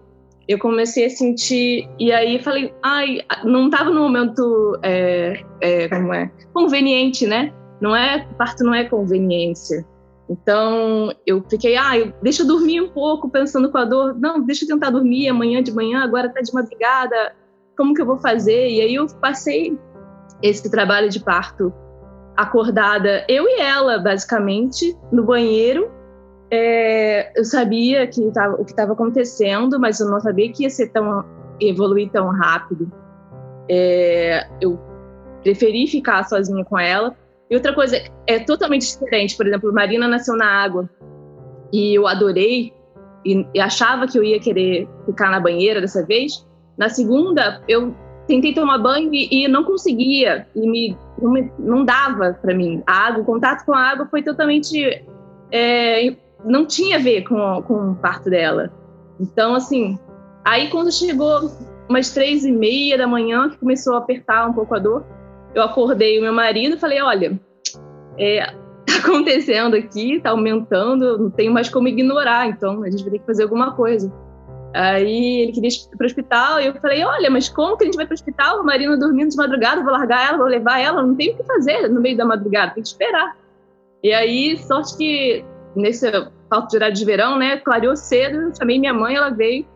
[0.48, 6.12] eu comecei a sentir e aí falei, ai, não estava no momento é, é, como
[6.12, 7.52] é conveniente, né?
[7.80, 9.86] Não é parto não é conveniência.
[10.28, 14.18] Então eu fiquei, ah, deixa eu dormir um pouco pensando com a dor.
[14.18, 17.34] Não, deixa eu tentar dormir amanhã de manhã, agora tá de madrugada.
[17.76, 18.68] Como que eu vou fazer?
[18.68, 19.78] E aí eu passei
[20.42, 21.72] esse trabalho de parto
[22.36, 25.90] acordada, eu e ela, basicamente, no banheiro.
[26.50, 30.70] É, eu sabia que tava, o que estava acontecendo, mas eu não sabia que ia
[30.70, 31.24] ser tão
[31.60, 32.90] evoluir tão rápido.
[33.68, 34.78] É, eu
[35.42, 37.16] preferi ficar sozinha com ela.
[37.52, 39.36] E outra coisa é totalmente diferente.
[39.36, 40.88] Por exemplo, Marina nasceu na água
[41.70, 42.72] e eu adorei
[43.26, 46.48] e, e achava que eu ia querer ficar na banheira dessa vez.
[46.78, 47.94] Na segunda, eu
[48.26, 52.82] tentei tomar banho e, e não conseguia e me não, me, não dava para mim.
[52.86, 55.04] A água, o contato com a água foi totalmente
[55.52, 58.72] é, não tinha a ver com, com o parto dela.
[59.20, 59.98] Então, assim,
[60.42, 61.50] aí quando chegou
[61.86, 65.04] umas três e meia da manhã, que começou a apertar um pouco a dor,
[65.54, 67.40] eu acordei o meu marido e falei, olha,
[68.18, 68.46] é,
[68.86, 73.18] tá acontecendo aqui, tá aumentando, não tenho mais como ignorar, então a gente vai ter
[73.18, 74.12] que fazer alguma coisa.
[74.74, 77.86] Aí ele queria ir para o hospital e eu falei: Olha, mas como que a
[77.86, 78.60] gente vai para o hospital?
[78.60, 81.44] A Marina dormindo de madrugada, vou largar ela, vou levar ela, não tem o que
[81.44, 83.36] fazer no meio da madrugada, tem que esperar.
[84.02, 85.44] E aí, sorte que
[85.76, 86.10] nesse
[86.48, 89.66] falta de horário de verão, né, clareou cedo, chamei minha mãe, ela veio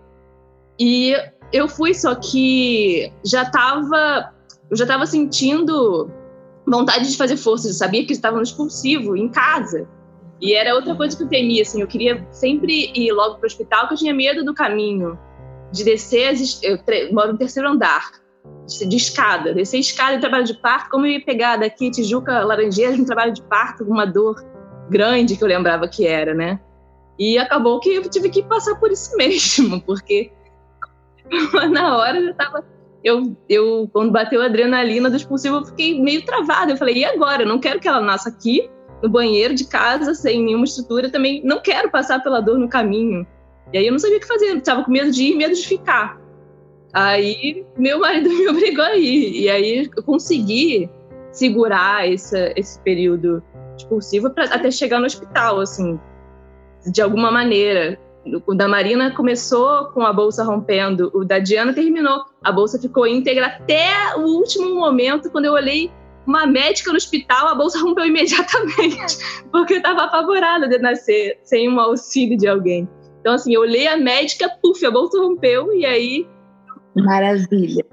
[0.79, 1.15] e
[1.53, 4.33] eu fui, só que já estava,
[4.71, 6.11] eu já estava sentindo
[6.67, 9.89] vontade de fazer força, eu sabia que estava no expulsivo em casa.
[10.41, 13.47] E era outra coisa que eu temia, assim, eu queria sempre ir logo para o
[13.47, 15.19] hospital, porque eu tinha medo do caminho,
[15.73, 16.79] de descer, as, eu
[17.13, 18.11] moro no terceiro andar,
[18.67, 22.99] de escada, descer escada em trabalho de parto, como eu ia pegar daqui Tijuca, Laranjeiras,
[22.99, 24.45] no trabalho de parto, com uma dor
[24.91, 26.61] grande que eu lembrava que era, né?
[27.19, 30.31] E acabou que eu tive que passar por isso mesmo, porque
[31.71, 32.65] na hora eu tava.
[33.07, 36.73] Eu, eu, quando bateu a adrenalina do expulsivo, eu fiquei meio travada.
[36.73, 37.45] Eu falei, e agora?
[37.45, 38.69] Eu não quero que ela nasça aqui,
[39.01, 43.25] no banheiro de casa, sem nenhuma estrutura, também não quero passar pela dor no caminho.
[43.73, 45.67] E aí eu não sabia o que fazer, estava com medo de ir, medo de
[45.67, 46.21] ficar.
[46.93, 50.91] Aí meu marido me obrigou a ir, e aí eu consegui
[51.31, 53.41] segurar esse, esse período
[53.79, 56.01] expulsivo para até chegar no hospital, assim,
[56.91, 58.01] de alguma maneira.
[58.47, 62.25] O da Marina começou com a bolsa rompendo, o da Diana terminou.
[62.43, 65.91] A bolsa ficou íntegra até o último momento, quando eu olhei
[66.27, 69.19] uma médica no hospital, a bolsa rompeu imediatamente,
[69.53, 72.89] porque eu estava apavorada de nascer sem um auxílio de alguém.
[73.21, 76.27] Então, assim, eu olhei a médica, puf, a bolsa rompeu, e aí.
[76.97, 77.85] Maravilha.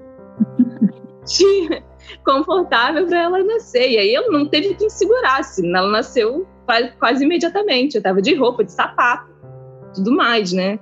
[2.24, 3.90] confortável para ela nascer.
[3.90, 5.66] E aí eu não teve quem segurasse.
[5.66, 7.94] Ela nasceu quase, quase imediatamente.
[7.94, 9.30] Eu estava de roupa, de sapato,
[9.94, 10.78] tudo mais, né?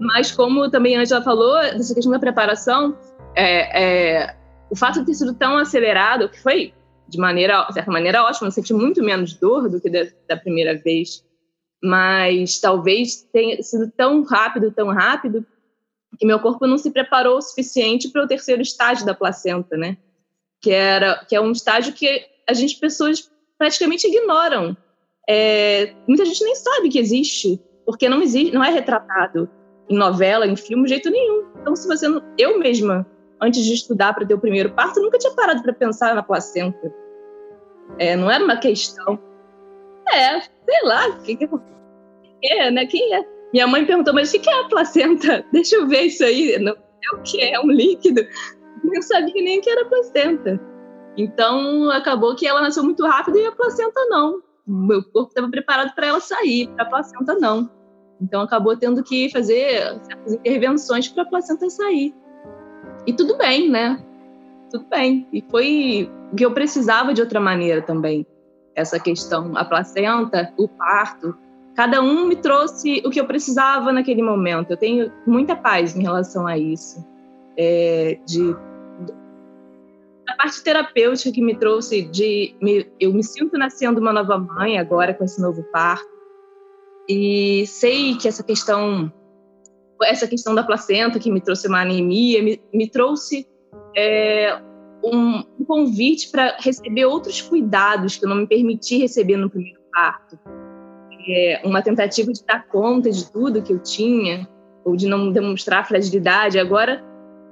[0.00, 2.96] Mas como também a Angela falou, dessa questão da preparação,
[3.36, 4.36] é, é,
[4.70, 6.72] o fato de ter sido tão acelerado, que foi
[7.08, 8.48] de maneira, de certa maneira, ótima.
[8.48, 11.24] Eu senti muito menos dor do que da, da primeira vez.
[11.82, 15.46] Mas talvez tenha sido tão rápido, tão rápido,
[16.18, 19.96] que meu corpo não se preparou o suficiente para o terceiro estágio da placenta, né?
[20.62, 24.76] Que era que é um estágio que a gente pessoas praticamente ignoram.
[25.28, 29.48] É, muita gente nem sabe que existe, porque não existe, não é retratado
[29.88, 31.44] em novela, em filme, de jeito nenhum.
[31.60, 33.06] Então, se você não, eu mesma
[33.40, 36.92] antes de estudar para ter o primeiro parto, nunca tinha parado para pensar na placenta.
[37.98, 39.18] É, não era uma questão.
[40.10, 41.48] É, sei lá, que, que
[42.42, 42.86] é, né?
[42.86, 43.24] Quem é?
[43.52, 45.44] Minha mãe perguntou, mas o que é a placenta?
[45.52, 46.58] Deixa eu ver isso aí.
[46.58, 48.26] Não é o que é, é um líquido.
[48.92, 50.60] Eu sabia nem que era placenta.
[51.16, 54.42] Então, acabou que ela nasceu muito rápido e a placenta não.
[54.66, 57.70] Meu corpo estava preparado para ela sair, para a placenta não.
[58.20, 62.14] Então, acabou tendo que fazer certas intervenções para a placenta sair.
[63.06, 64.02] E tudo bem, né?
[64.70, 65.28] Tudo bem.
[65.32, 68.26] E foi o que eu precisava de outra maneira também.
[68.74, 71.36] Essa questão, a placenta, o parto,
[71.74, 74.70] cada um me trouxe o que eu precisava naquele momento.
[74.70, 77.04] Eu tenho muita paz em relação a isso.
[77.56, 78.56] É, de
[80.28, 84.78] a parte terapêutica que me trouxe de me, eu me sinto nascendo uma nova mãe
[84.78, 86.08] agora com esse novo parto
[87.08, 89.12] e sei que essa questão
[90.02, 93.46] essa questão da placenta que me trouxe uma anemia, me, me trouxe
[93.96, 94.58] é,
[95.02, 99.80] um, um, convite para receber outros cuidados que eu não me permiti receber no primeiro
[99.92, 100.38] parto.
[101.26, 104.46] É, uma tentativa de dar conta de tudo que eu tinha,
[104.84, 106.58] ou de não demonstrar fragilidade.
[106.58, 107.02] Agora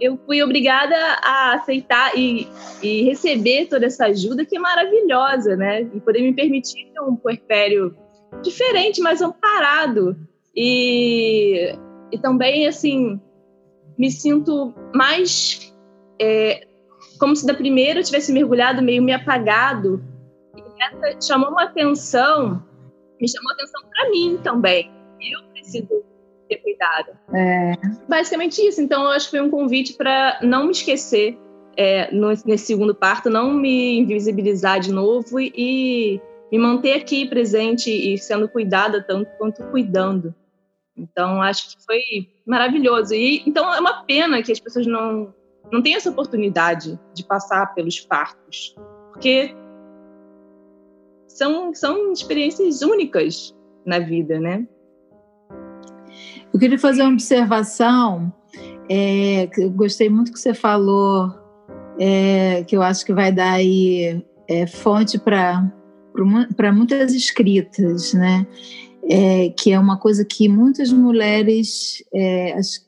[0.03, 2.49] eu fui obrigada a aceitar e,
[2.83, 5.83] e receber toda essa ajuda que é maravilhosa, né?
[5.83, 7.97] E poder me permitir ter um puerpério
[8.43, 10.17] diferente, mas amparado.
[10.55, 11.75] E
[12.13, 13.19] e também, assim,
[13.97, 15.75] me sinto mais
[16.21, 16.69] é,
[17.19, 20.05] como se da primeira eu tivesse mergulhado meio me apagado.
[20.55, 22.63] E essa chamou uma atenção,
[23.19, 24.93] me chamou atenção para mim também.
[25.21, 26.05] Eu preciso
[26.55, 27.13] ter cuidado.
[27.35, 27.73] É.
[28.09, 28.81] Basicamente isso.
[28.81, 31.39] Então, eu acho que foi um convite para não me esquecer
[31.77, 37.27] é, no, nesse segundo parto, não me invisibilizar de novo e, e me manter aqui
[37.27, 40.35] presente e sendo cuidada tanto quanto cuidando.
[40.97, 42.01] Então, acho que foi
[42.47, 43.15] maravilhoso.
[43.15, 45.35] E então é uma pena que as pessoas não
[45.71, 48.75] não têm essa oportunidade de passar pelos partos,
[49.11, 49.55] porque
[51.27, 54.67] são são experiências únicas na vida, né?
[56.53, 58.33] Eu queria fazer uma observação.
[58.89, 61.33] É, eu gostei muito que você falou,
[61.99, 68.47] é, que eu acho que vai dar aí é, fonte para muitas escritas, né?
[69.09, 72.87] É, que é uma coisa que muitas mulheres, é, as,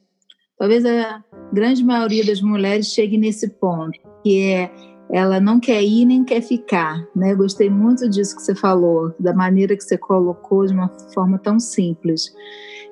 [0.58, 4.70] talvez a grande maioria das mulheres chegue nesse ponto, que é
[5.10, 7.34] ela não quer ir nem quer ficar, né?
[7.34, 11.60] gostei muito disso que você falou, da maneira que você colocou de uma forma tão
[11.60, 12.32] simples.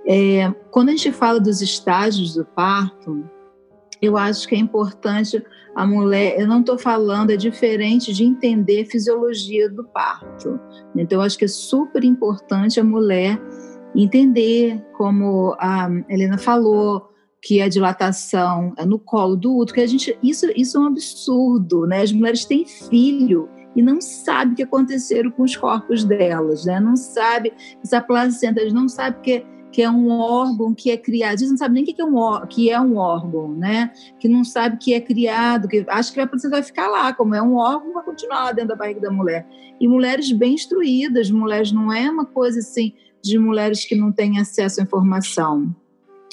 [0.07, 3.25] É, quando a gente fala dos estágios do parto,
[4.01, 5.43] eu acho que é importante
[5.75, 10.61] a mulher, eu não estou falando, é diferente de entender fisiologia do parto.
[10.95, 13.41] Então, eu acho que é super importante a mulher
[13.95, 17.11] entender, como a Helena falou,
[17.41, 20.87] que a dilatação é no colo do útero, que a gente, isso, isso é um
[20.87, 22.03] absurdo, né?
[22.03, 26.79] As mulheres têm filho e não sabem o que aconteceram com os corpos delas, né?
[26.79, 31.51] Não sabe essa placenta, não sabem que que é um órgão que é criado, eles
[31.51, 33.91] não sabem nem o que é um, que é um órgão, né?
[34.21, 37.35] Que não sabe que é criado, que acha que a placenta vai ficar lá, como
[37.35, 39.49] é um órgão, vai continuar lá dentro da barriga da mulher.
[39.81, 44.39] E mulheres bem instruídas, mulheres não é uma coisa assim de mulheres que não têm
[44.39, 45.75] acesso à informação.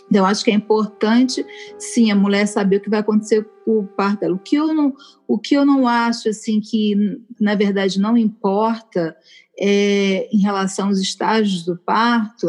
[0.09, 1.45] Então, acho que é importante,
[1.77, 4.33] sim, a mulher saber o que vai acontecer com o parto dela.
[4.33, 4.93] O que eu não,
[5.27, 9.15] o que eu não acho, assim, que na verdade não importa
[9.57, 12.47] é, em relação aos estágios do parto,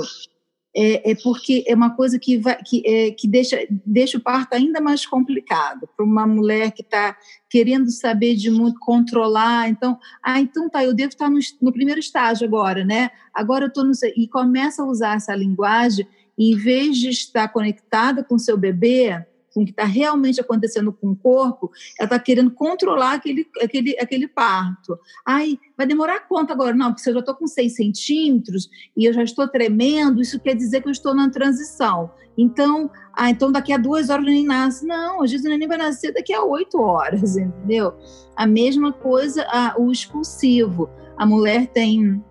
[0.74, 4.54] é, é, porque é uma coisa que, vai, que, é, que deixa, deixa o parto
[4.54, 7.16] ainda mais complicado para uma mulher que está
[7.48, 9.68] querendo saber de muito, controlar.
[9.68, 13.10] Então, ah, então tá, eu devo estar no, no primeiro estágio agora, né?
[13.34, 13.92] Agora eu estou no.
[14.16, 16.06] E começa a usar essa linguagem
[16.38, 21.10] em vez de estar conectada com seu bebê, com o que está realmente acontecendo com
[21.10, 24.98] o corpo, ela está querendo controlar aquele, aquele, aquele parto.
[25.26, 26.74] Ai, vai demorar quanto agora?
[26.74, 30.40] Não, porque se eu já estou com 6 centímetros e eu já estou tremendo, isso
[30.40, 32.10] quer dizer que eu estou na transição.
[32.38, 34.86] Então, ah, então daqui a duas horas o neném nasce.
[34.86, 37.94] Não, às vezes o neném vai nascer daqui a oito horas, entendeu?
[38.36, 40.88] A mesma coisa, ah, o expulsivo.
[41.18, 42.22] A mulher tem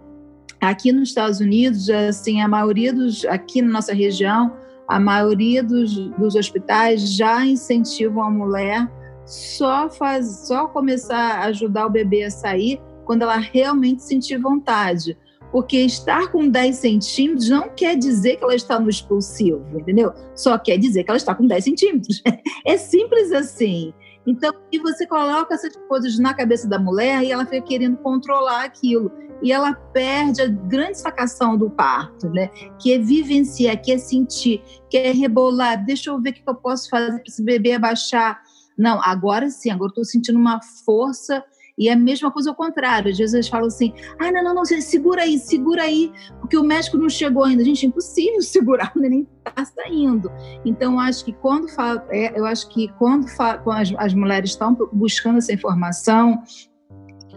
[0.62, 4.58] Aqui nos Estados Unidos, assim, a maioria dos, aqui na nossa região,
[4.90, 8.92] a maioria dos, dos hospitais já incentivam a mulher
[9.24, 15.16] só faz, só começar a ajudar o bebê a sair quando ela realmente sentir vontade.
[15.52, 20.12] Porque estar com 10 centímetros não quer dizer que ela está no expulsivo, entendeu?
[20.36, 22.24] Só quer dizer que ela está com 10 centímetros.
[22.66, 23.94] É simples assim.
[24.30, 28.64] Então, e você coloca essas coisas na cabeça da mulher e ela fica querendo controlar
[28.64, 29.12] aquilo
[29.42, 32.50] e ela perde a grande sacação do parto, né?
[32.80, 35.84] Que é vivenciar, que é sentir, que é rebolar.
[35.84, 38.40] Deixa eu ver o que eu posso fazer para esse bebê abaixar.
[38.78, 41.44] Não, agora sim, agora estou sentindo uma força
[41.80, 43.10] e é a mesma coisa ao contrário.
[43.10, 46.12] Às vezes falam assim: ah, não, não, não, segura aí, segura aí,
[46.42, 47.64] porque o médico não chegou ainda.
[47.64, 50.30] Gente, é impossível segurar, o neném está saindo.
[50.66, 53.26] Então, acho que quando fala, é, eu acho que quando,
[53.64, 56.44] quando as, as mulheres estão buscando essa informação,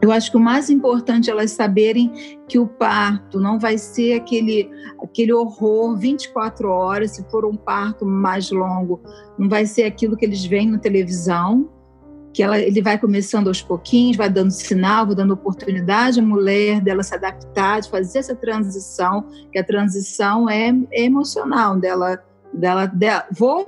[0.02, 2.10] eu acho que o mais importante é elas saberem
[2.48, 4.68] que o parto não vai ser aquele,
[5.00, 9.00] aquele horror 24 horas, se for um parto mais longo,
[9.38, 11.70] não vai ser aquilo que eles veem na televisão,
[12.32, 16.80] que ela, ele vai começando aos pouquinhos, vai dando sinal, vai dando oportunidade à mulher
[16.80, 22.86] dela se adaptar, de fazer essa transição, que a transição é, é emocional dela, dela,
[22.86, 23.64] dela, vou,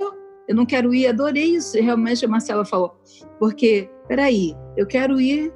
[0.47, 2.99] eu não quero ir, adorei isso, realmente a Marcela falou,
[3.39, 5.53] porque, peraí, eu quero ir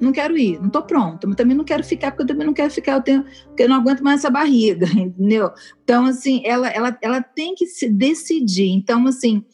[0.00, 2.54] não quero ir, não estou pronta, mas também não quero ficar, porque eu também não
[2.54, 5.50] quero ficar, eu tenho, porque eu não aguento mais essa barriga, entendeu?
[5.82, 8.70] Então, assim, ela, ela, ela tem que se decidir.
[8.70, 9.44] Então, assim,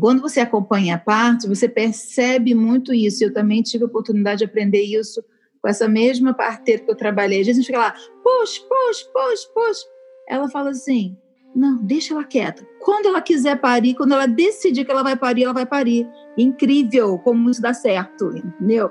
[0.00, 3.24] quando você acompanha a parte, você percebe muito isso.
[3.24, 5.22] Eu também tive a oportunidade de aprender isso
[5.60, 7.40] com essa mesma parteira que eu trabalhei.
[7.40, 7.92] Às vezes a gente fica lá,
[8.22, 9.86] puxa, puxa, puxa, puxa.
[10.28, 11.16] Ela fala assim,
[11.54, 12.66] não, deixa ela quieta.
[12.80, 16.08] Quando ela quiser parir, quando ela decidir que ela vai parir, ela vai parir.
[16.36, 18.90] Incrível como isso dá certo, entendeu?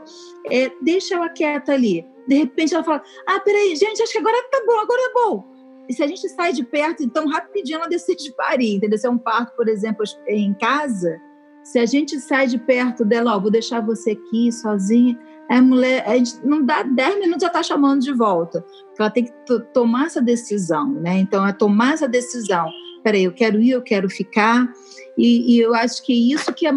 [0.52, 2.06] É, deixa ela quieta ali.
[2.28, 5.57] De repente ela fala: Ah, peraí, gente, acho que agora tá bom, agora é bom.
[5.94, 8.98] Se a gente sai de perto, então rapidinho ela decide parir, entendeu?
[8.98, 11.20] Se é um parto, por exemplo, em casa,
[11.64, 15.18] se a gente sai de perto dela, ó, vou deixar você aqui sozinha,
[15.50, 18.66] a mulher, a gente não dá 10 minutos já está chamando de volta.
[19.00, 19.32] Ela tem que
[19.74, 21.20] tomar essa decisão, né?
[21.20, 22.70] Então, é tomar essa decisão.
[23.04, 24.70] Peraí, eu quero ir, eu quero ficar.
[25.18, 26.74] E, e eu acho que isso que a,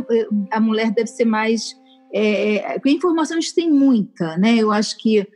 [0.52, 1.76] a mulher deve ser mais.
[2.12, 4.56] É, é informação a gente tem muita, né?
[4.56, 5.26] Eu acho que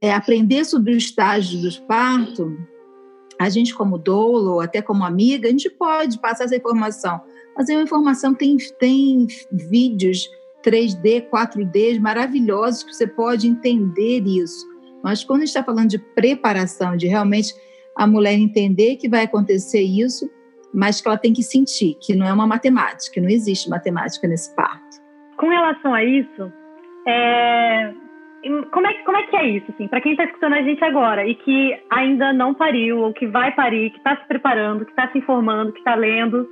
[0.00, 2.56] é, aprender sobre o estágio do parto,
[3.46, 7.20] a gente como dolo, ou até como amiga, a gente pode passar essa informação.
[7.56, 10.28] Mas é uma informação, tem, tem vídeos
[10.64, 14.66] 3D, 4D maravilhosos que você pode entender isso.
[15.02, 17.54] Mas quando a gente está falando de preparação, de realmente
[17.96, 20.28] a mulher entender que vai acontecer isso,
[20.72, 24.54] mas que ela tem que sentir, que não é uma matemática, não existe matemática nesse
[24.56, 24.96] parto.
[25.36, 26.52] Com relação a isso,
[27.06, 27.92] é...
[28.70, 29.70] como, é, como é que é isso?
[29.70, 33.26] Assim, Para quem está escutando a gente agora e que ainda não pariu, ou que
[33.26, 36.46] vai parir, que está se preparando, que está se informando, que está lendo,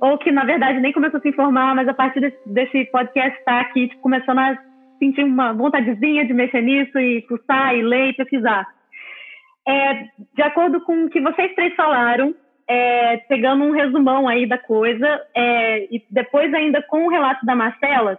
[0.00, 3.38] ou que na verdade nem começou a se informar, mas a partir desse, desse podcast
[3.38, 4.58] está aqui tipo, começando a
[4.98, 8.66] sentir uma vontadezinha de mexer nisso e cursar e ler e pesquisar.
[9.66, 12.34] É, de acordo com o que vocês três falaram,
[12.66, 17.54] é, pegando um resumão aí da coisa, é, e depois ainda com o relato da
[17.54, 18.18] Marcela,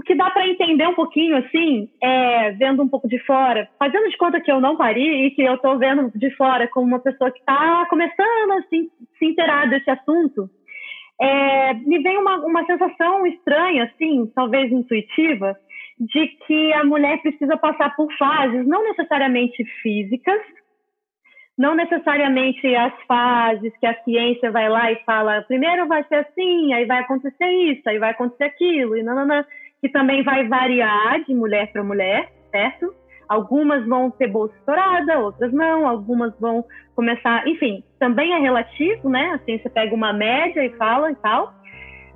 [0.00, 4.08] o que dá para entender um pouquinho, assim, é, vendo um pouco de fora, fazendo
[4.08, 7.00] de conta que eu não pari e que eu estou vendo de fora como uma
[7.00, 10.48] pessoa que está começando a se, se inteirar desse assunto,
[11.20, 15.54] é, me vem uma, uma sensação estranha, assim, talvez intuitiva,
[15.98, 20.40] de que a mulher precisa passar por fases, não necessariamente físicas,
[21.58, 26.72] não necessariamente as fases que a ciência vai lá e fala, primeiro vai ser assim,
[26.72, 29.26] aí vai acontecer isso, aí vai acontecer aquilo, e não,
[29.80, 32.94] que também vai variar de mulher para mulher, certo?
[33.28, 36.64] Algumas vão ter bolsa estourada, outras não, algumas vão
[36.96, 39.30] começar, enfim, também é relativo, né?
[39.34, 41.54] Assim, você pega uma média e fala e tal.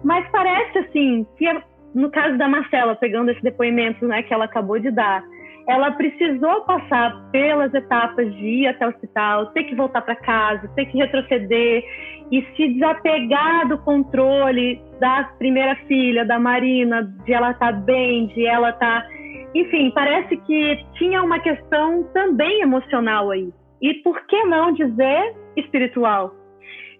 [0.02, 1.46] Mas parece assim que
[1.94, 5.22] no caso da Marcela, pegando esse depoimento, né, que ela acabou de dar,
[5.66, 10.68] ela precisou passar pelas etapas de ir até o hospital, ter que voltar para casa,
[10.74, 11.82] ter que retroceder
[12.30, 18.26] e se desapegar do controle da primeira filha, da Marina, de ela estar tá bem,
[18.28, 19.02] de ela estar.
[19.02, 19.08] Tá...
[19.54, 23.50] Enfim, parece que tinha uma questão também emocional aí.
[23.80, 26.34] E por que não dizer espiritual?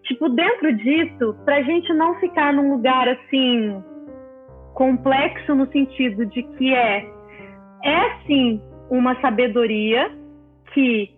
[0.05, 3.83] Tipo, dentro disso, para a gente não ficar num lugar assim
[4.75, 7.14] complexo no sentido de que é
[7.85, 8.61] é sim
[8.91, 10.11] uma sabedoria
[10.73, 11.11] que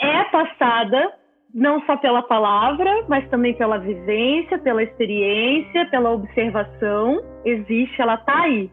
[0.00, 1.12] é passada
[1.54, 7.20] não só pela palavra, mas também pela vivência, pela experiência, pela observação.
[7.44, 8.70] Existe, ela está aí.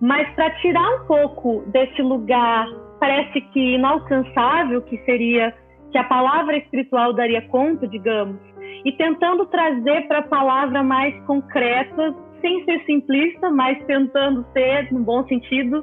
[0.00, 2.66] Mas para tirar um pouco desse lugar,
[2.98, 5.54] parece que inalcançável, que seria
[5.92, 8.40] que a palavra espiritual daria conta, digamos,
[8.84, 12.14] e tentando trazer para a palavra mais concreta,
[12.44, 15.82] sem ser simplista, mas tentando ser, no bom sentido,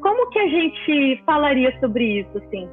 [0.00, 2.66] como que a gente falaria sobre isso, assim?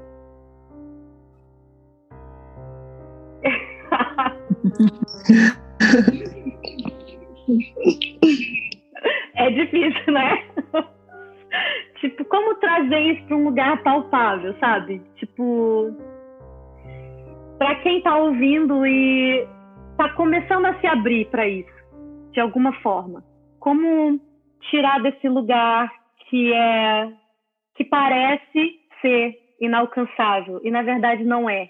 [9.36, 10.46] é difícil, né?
[12.00, 15.02] tipo, como trazer isso para um lugar palpável, sabe?
[15.18, 15.94] Tipo,
[17.58, 19.46] para quem está ouvindo e
[19.92, 21.75] está começando a se abrir para isso,
[22.36, 23.24] de alguma forma,
[23.62, 24.20] como
[24.70, 25.90] tirar desse lugar
[26.30, 27.10] que é
[27.76, 31.70] que parece ser inalcançável e na verdade não é.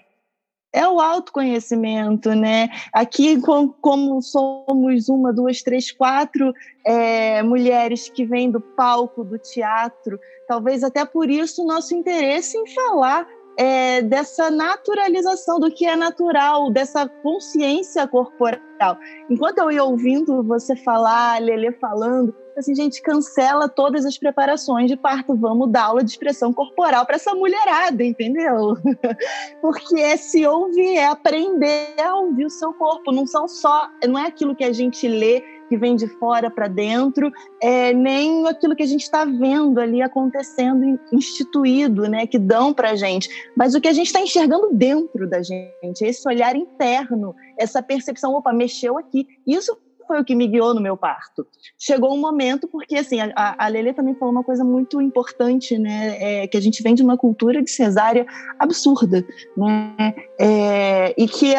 [0.74, 2.68] É o autoconhecimento, né?
[2.92, 6.52] Aqui, como somos uma, duas, três, quatro
[6.84, 12.58] é, mulheres que vêm do palco, do teatro, talvez até por isso o nosso interesse
[12.58, 13.26] em falar
[13.56, 18.98] é, dessa naturalização do que é natural, dessa consciência corporal.
[19.30, 24.96] Enquanto eu ia ouvindo você falar, Lele falando, assim, gente, cancela todas as preparações de
[24.96, 28.76] parto, vamos dar aula de expressão corporal para essa mulherada, entendeu?
[29.60, 34.18] Porque é se ouvir, é aprender a ouvir o seu corpo, não são só, não
[34.18, 37.30] é aquilo que a gente lê que vem de fora para dentro,
[37.60, 42.90] é, nem aquilo que a gente está vendo ali acontecendo, instituído, né, que dão para
[42.90, 47.34] a gente, mas o que a gente está enxergando dentro da gente, esse olhar interno,
[47.58, 49.26] essa percepção, opa, mexeu aqui.
[49.46, 49.76] Isso
[50.06, 51.46] foi o que me guiou no meu parto.
[51.78, 56.16] Chegou um momento, porque assim, a, a Lelê também falou uma coisa muito importante, né?
[56.42, 58.26] É, que a gente vem de uma cultura de cesárea
[58.58, 59.24] absurda,
[59.56, 60.14] né?
[60.38, 61.54] É, e que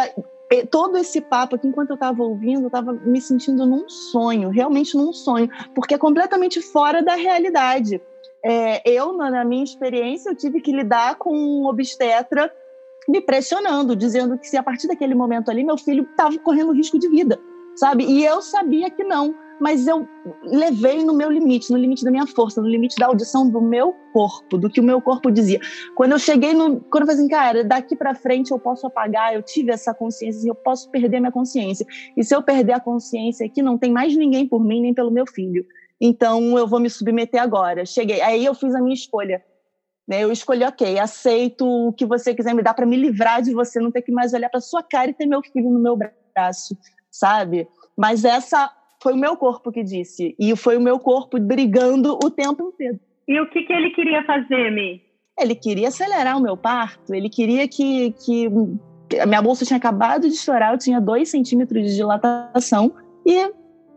[0.71, 4.95] todo esse papo aqui, enquanto eu estava ouvindo, eu estava me sentindo num sonho, realmente
[4.95, 8.01] num sonho, porque é completamente fora da realidade.
[8.43, 12.51] É, eu, na minha experiência, eu tive que lidar com um obstetra
[13.07, 16.99] me pressionando, dizendo que se a partir daquele momento ali meu filho estava correndo risco
[16.99, 17.39] de vida,
[17.77, 18.03] sabe?
[18.03, 20.07] E eu sabia que não, mas eu
[20.43, 23.93] levei no meu limite, no limite da minha força, no limite da audição do meu
[24.13, 25.59] corpo, do que o meu corpo dizia.
[25.95, 29.33] Quando eu cheguei no, quando eu falei assim, cara, daqui para frente eu posso apagar,
[29.33, 31.85] eu tive essa consciência, eu posso perder minha consciência.
[32.15, 35.11] E se eu perder a consciência aqui, não tem mais ninguém por mim nem pelo
[35.11, 35.65] meu filho.
[35.99, 37.85] Então eu vou me submeter agora.
[37.85, 39.43] Cheguei, aí eu fiz a minha escolha.
[40.07, 40.23] Né?
[40.23, 43.79] Eu escolhi, ok, aceito o que você quiser me dar para me livrar de você,
[43.79, 45.97] não ter que mais olhar para sua cara e ter meu filho no meu
[46.33, 46.77] braço,
[47.11, 47.67] sabe?
[47.97, 50.35] Mas essa foi o meu corpo que disse.
[50.39, 52.99] E foi o meu corpo brigando o tempo inteiro.
[53.27, 55.01] E o que, que ele queria fazer, Mi?
[55.39, 57.13] Ele queria acelerar o meu parto.
[57.13, 58.47] Ele queria que, que
[59.19, 62.93] a minha bolsa tinha acabado de estourar, eu tinha dois centímetros de dilatação.
[63.25, 63.51] E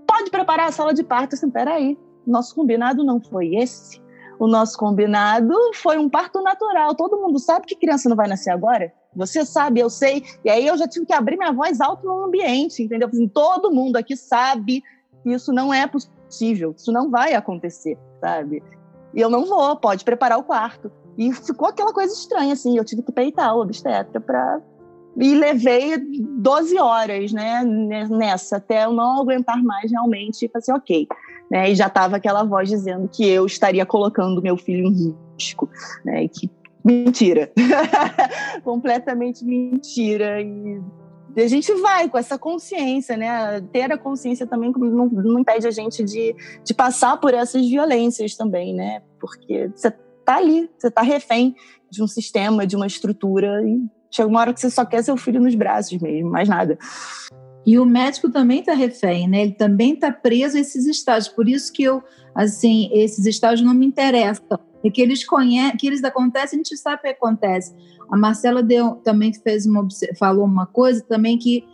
[0.06, 1.34] pode preparar a sala de parto.
[1.34, 1.96] Assim, peraí,
[2.26, 4.00] nosso combinado não foi esse.
[4.38, 6.94] O nosso combinado foi um parto natural.
[6.94, 8.92] Todo mundo sabe que criança não vai nascer agora.
[9.14, 10.24] Você sabe, eu sei.
[10.44, 13.08] E aí eu já tive que abrir minha voz alto no ambiente, entendeu?
[13.08, 14.82] Assim, todo mundo aqui sabe
[15.22, 18.62] que isso não é possível, isso não vai acontecer, sabe?
[19.14, 20.90] E eu não vou, pode preparar o quarto.
[21.18, 24.60] E ficou aquela coisa estranha, assim, eu tive que peitar o obstetra para
[25.16, 27.64] e levei 12 horas, né,
[28.08, 31.08] nessa, até eu não aguentar mais realmente e falei assim, ok.
[31.50, 35.68] Né, e já estava aquela voz dizendo que eu estaria colocando meu filho em risco,
[36.04, 36.48] né, e que
[36.84, 37.52] mentira,
[38.64, 40.40] completamente mentira.
[40.40, 40.80] E
[41.36, 43.60] a gente vai com essa consciência, né?
[43.72, 48.34] Ter a consciência também não, não impede a gente de, de passar por essas violências
[48.34, 49.02] também, né?
[49.20, 49.90] Porque você
[50.24, 51.54] tá ali, você tá refém
[51.90, 55.16] de um sistema, de uma estrutura e chega uma hora que você só quer seu
[55.16, 56.76] filho nos braços mesmo, mais nada.
[57.64, 59.42] E o médico também está refém, né?
[59.42, 61.32] Ele também está preso a esses estágios.
[61.32, 62.02] Por isso que eu,
[62.34, 66.76] assim, esses estágios não me interessam e que eles conhecem, que eles acontecem, a gente
[66.76, 67.74] sabe o que acontece.
[68.10, 69.86] A Marcela deu, também fez uma,
[70.18, 71.64] falou uma coisa também que,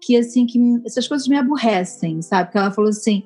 [0.00, 2.50] que assim, que essas coisas me aborrecem, sabe?
[2.50, 3.24] Que ela falou assim,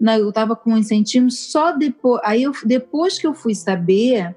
[0.00, 4.34] não, eu estava com um incentivo só depois, aí eu, depois que eu fui saber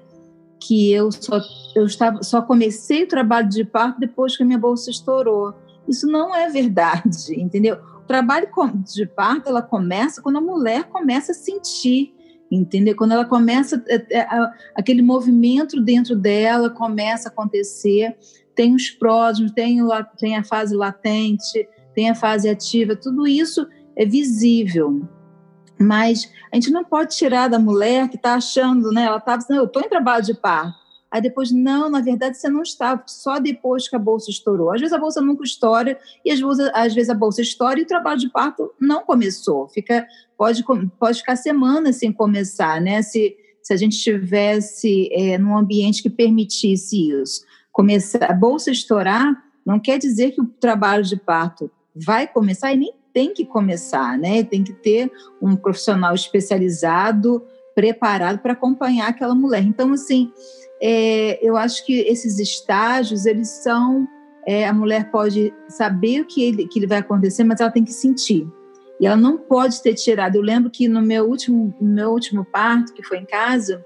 [0.60, 1.40] que eu só,
[1.74, 5.54] eu estava, só comecei o trabalho de parto depois que a minha bolsa estourou.
[5.86, 7.78] Isso não é verdade, entendeu?
[7.98, 8.48] O trabalho
[8.84, 12.15] de parto, ela começa quando a mulher começa a sentir
[12.50, 12.94] entendeu?
[12.94, 14.28] Quando ela começa, é, é,
[14.74, 18.16] aquele movimento dentro dela começa a acontecer,
[18.54, 19.78] tem os pródromos, tem,
[20.18, 23.66] tem a fase latente, tem a fase ativa, tudo isso
[23.96, 25.02] é visível.
[25.78, 29.04] Mas a gente não pode tirar da mulher que está achando, né?
[29.04, 30.85] Ela está dizendo, eu estou em trabalho de parto.
[31.16, 34.70] Aí depois, não, na verdade você não estava, só depois que a bolsa estourou.
[34.70, 37.84] Às vezes a bolsa nunca estoura, e às vezes, às vezes a bolsa estoura e
[37.84, 39.66] o trabalho de parto não começou.
[39.68, 40.06] Fica,
[40.36, 40.62] pode,
[40.98, 43.00] pode ficar semanas sem começar, né?
[43.00, 47.46] Se, se a gente estivesse é, num ambiente que permitisse isso.
[47.72, 52.76] Começar, a bolsa estourar não quer dizer que o trabalho de parto vai começar e
[52.76, 54.44] nem tem que começar, né?
[54.44, 55.10] Tem que ter
[55.40, 57.42] um profissional especializado,
[57.74, 59.62] preparado para acompanhar aquela mulher.
[59.62, 60.30] Então, assim,
[60.80, 64.06] é, eu acho que esses estágios, eles são.
[64.46, 67.84] É, a mulher pode saber o que, ele, que ele vai acontecer, mas ela tem
[67.84, 68.46] que sentir.
[69.00, 70.36] E ela não pode ter tirado.
[70.36, 73.84] Eu lembro que no meu último, no meu último parto, que foi em casa,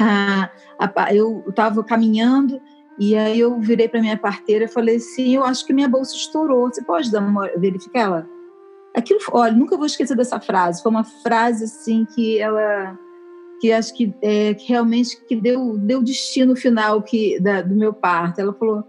[0.00, 2.60] a, a, eu estava caminhando
[2.98, 6.14] e aí eu virei para minha parteira e falei assim: Eu acho que minha bolsa
[6.14, 6.68] estourou.
[6.68, 8.28] Você pode dar uma verificar ela?
[8.94, 10.82] Aquilo, olha, nunca vou esquecer dessa frase.
[10.82, 12.98] Foi uma frase assim que ela
[13.62, 17.94] que acho que, é, que realmente que deu deu destino final que da, do meu
[17.94, 18.40] parto.
[18.40, 18.82] Ela falou: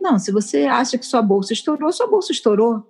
[0.00, 2.84] não, se você acha que sua bolsa estourou, sua bolsa estourou.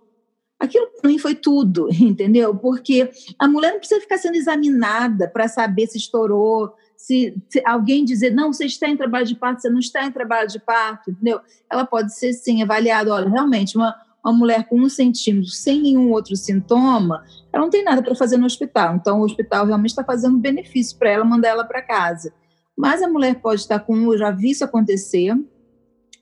[0.58, 2.56] Aquilo para mim foi tudo, entendeu?
[2.56, 8.06] Porque a mulher não precisa ficar sendo examinada para saber se estourou, se, se, alguém
[8.06, 11.10] dizer, não, você está em trabalho de parto, você não está em trabalho de parto,
[11.10, 11.40] entendeu?
[11.70, 16.10] Ela pode ser, sim, avaliada, olha, realmente, uma, uma mulher com um centímetro sem nenhum
[16.10, 18.96] outro sintoma, ela não tem nada para fazer no hospital.
[18.96, 22.32] Então, o hospital realmente está fazendo benefício para ela mandar ela para casa.
[22.76, 25.34] Mas a mulher pode estar com, eu já vi isso acontecer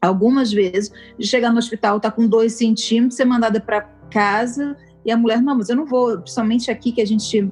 [0.00, 5.10] algumas vezes, de chegar no hospital, tá com dois centímetros, ser mandada para casa e
[5.10, 7.50] a mulher, não, mas eu não vou, principalmente aqui que a gente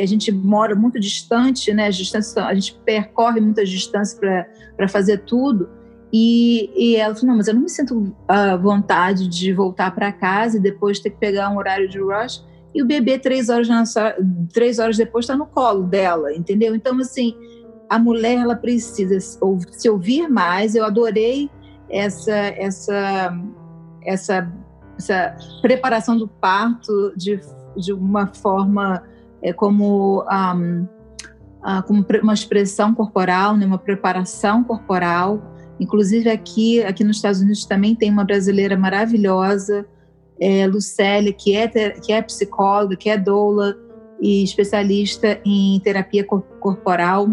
[0.00, 1.86] a gente mora muito distante, né?
[1.86, 4.18] A, distância, a gente percorre muitas distâncias
[4.76, 5.68] para fazer tudo.
[6.12, 10.12] E, e ela falou: Não, mas eu não me sinto à vontade de voltar para
[10.12, 12.44] casa e depois ter que pegar um horário de rush.
[12.74, 13.84] E o bebê, três horas, na,
[14.52, 16.74] três horas depois, está no colo dela, entendeu?
[16.74, 17.34] Então, assim,
[17.88, 20.74] a mulher ela precisa se ouvir mais.
[20.74, 21.50] Eu adorei
[21.90, 23.38] essa, essa,
[24.02, 24.52] essa,
[24.98, 27.40] essa preparação do parto de,
[27.76, 29.02] de uma forma
[29.42, 30.82] é, como, um,
[31.62, 37.64] uh, como uma expressão corporal, né, uma preparação corporal Inclusive aqui, aqui nos Estados Unidos
[37.64, 39.86] também tem uma brasileira maravilhosa,
[40.40, 43.76] é, Lucélia, que é, que é psicóloga, que é doula
[44.20, 47.28] e especialista em terapia corporal.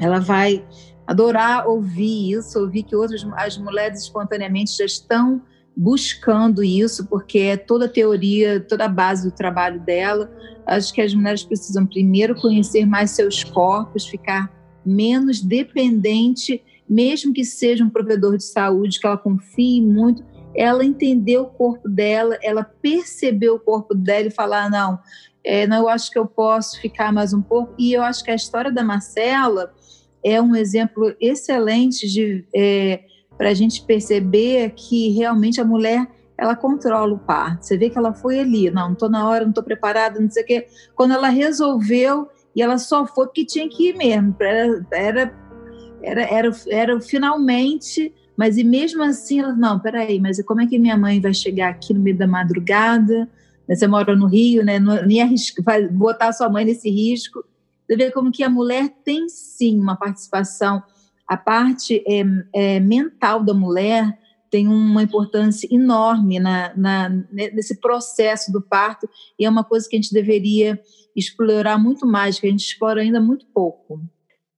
[0.00, 0.64] Ela vai
[1.06, 5.42] adorar ouvir isso, ouvir que outras as mulheres espontaneamente já estão
[5.76, 10.30] buscando isso, porque é toda a teoria, toda a base do trabalho dela.
[10.66, 14.50] Acho que as mulheres precisam primeiro conhecer mais seus corpos, ficar
[14.84, 20.24] menos dependente, mesmo que seja um provedor de saúde que ela confie muito,
[20.54, 24.98] ela entender o corpo dela, ela perceber o corpo dela e falar não,
[25.42, 27.74] é, não, eu acho que eu posso ficar mais um pouco.
[27.78, 29.74] E eu acho que a história da Marcela
[30.22, 33.04] é um exemplo excelente de é,
[33.36, 37.66] para a gente perceber que realmente a mulher ela controla o parto.
[37.66, 40.30] Você vê que ela foi ali, não, não estou na hora, não estou preparada, não
[40.30, 40.66] sei o quê.
[40.94, 45.34] Quando ela resolveu, e ela só foi porque tinha que ir mesmo, era, era,
[46.04, 50.78] era, era, era finalmente, mas e mesmo assim, ela, não, peraí, mas como é que
[50.78, 53.28] minha mãe vai chegar aqui no meio da madrugada?
[53.68, 54.78] Você mora no Rio, né?
[54.78, 57.44] Não, nem arrisca, vai botar sua mãe nesse risco.
[57.86, 60.82] Você vê como que a mulher tem sim uma participação
[61.26, 64.18] a parte é, é, mental da mulher
[64.50, 69.96] tem uma importância enorme na, na, nesse processo do parto e é uma coisa que
[69.96, 70.80] a gente deveria
[71.16, 74.00] explorar muito mais, que a gente explora ainda muito pouco.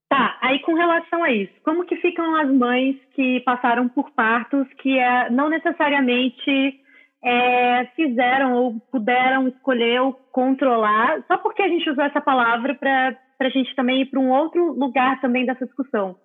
[0.09, 4.69] Tá, aí com relação a isso, como que ficam as mães que passaram por partos
[4.75, 6.81] que é, não necessariamente
[7.25, 13.17] é, fizeram ou puderam escolher ou controlar, só porque a gente usou essa palavra para
[13.41, 16.17] a gente também ir para um outro lugar também dessa discussão.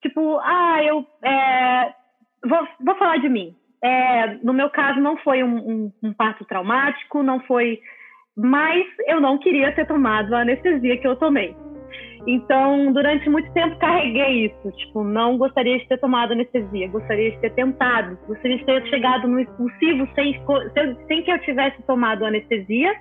[0.00, 1.94] Tipo, ah, eu é,
[2.42, 3.54] vou, vou falar de mim.
[3.82, 7.80] É, no meu caso, não foi um, um, um, parto traumático, não foi.
[8.34, 11.54] Mas eu não queria ter tomado a anestesia que eu tomei.
[12.26, 14.70] Então, durante muito tempo, carreguei isso.
[14.78, 19.28] Tipo, não gostaria de ter tomado anestesia, gostaria de ter tentado, gostaria de ter chegado
[19.28, 20.40] no expulsivo sem,
[21.06, 22.94] sem que eu tivesse tomado anestesia,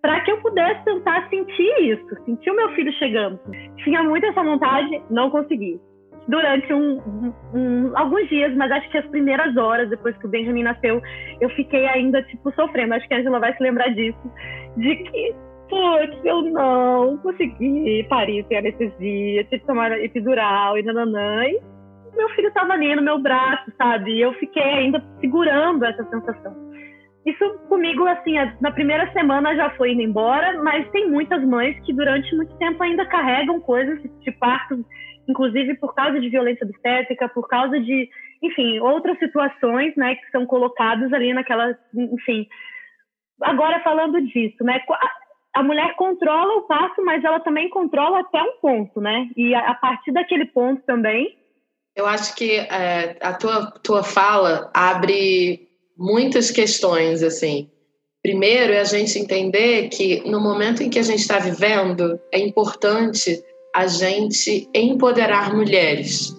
[0.00, 3.38] para que eu pudesse tentar sentir isso, sentir o meu filho chegando.
[3.84, 5.80] Tinha muito essa vontade, não consegui
[6.28, 10.62] durante um, um, alguns dias, mas acho que as primeiras horas depois que o Benjamin
[10.62, 11.02] nasceu,
[11.40, 12.94] eu fiquei ainda, tipo, sofrendo.
[12.94, 14.32] Acho que a Angela vai se lembrar disso,
[14.76, 15.34] de que,
[15.70, 21.44] putz, eu não consegui parir sem anestesia, tive que tomar epidural e nananã.
[21.46, 21.60] E
[22.14, 24.12] meu filho estava ali no meu braço, sabe?
[24.12, 26.54] E eu fiquei ainda segurando essa sensação.
[27.24, 31.92] Isso comigo, assim, na primeira semana já foi indo embora, mas tem muitas mães que
[31.92, 34.84] durante muito tempo ainda carregam coisas de parto
[35.30, 38.08] inclusive por causa de violência obstétrica, por causa de,
[38.42, 42.46] enfim, outras situações, né, que são colocadas ali naquela, enfim.
[43.40, 44.80] Agora falando disso, né,
[45.54, 49.28] a mulher controla o passo, mas ela também controla até um ponto, né?
[49.36, 51.36] E a, partir daquele ponto também.
[51.96, 57.68] Eu acho que é, a tua, tua fala abre muitas questões, assim.
[58.22, 62.38] Primeiro é a gente entender que no momento em que a gente está vivendo, é
[62.38, 63.42] importante
[63.74, 66.34] a gente empoderar mulheres,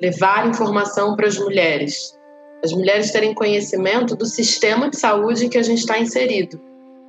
[0.00, 2.16] levar informação para as mulheres,
[2.64, 6.60] as mulheres terem conhecimento do sistema de saúde em que a gente está inserido.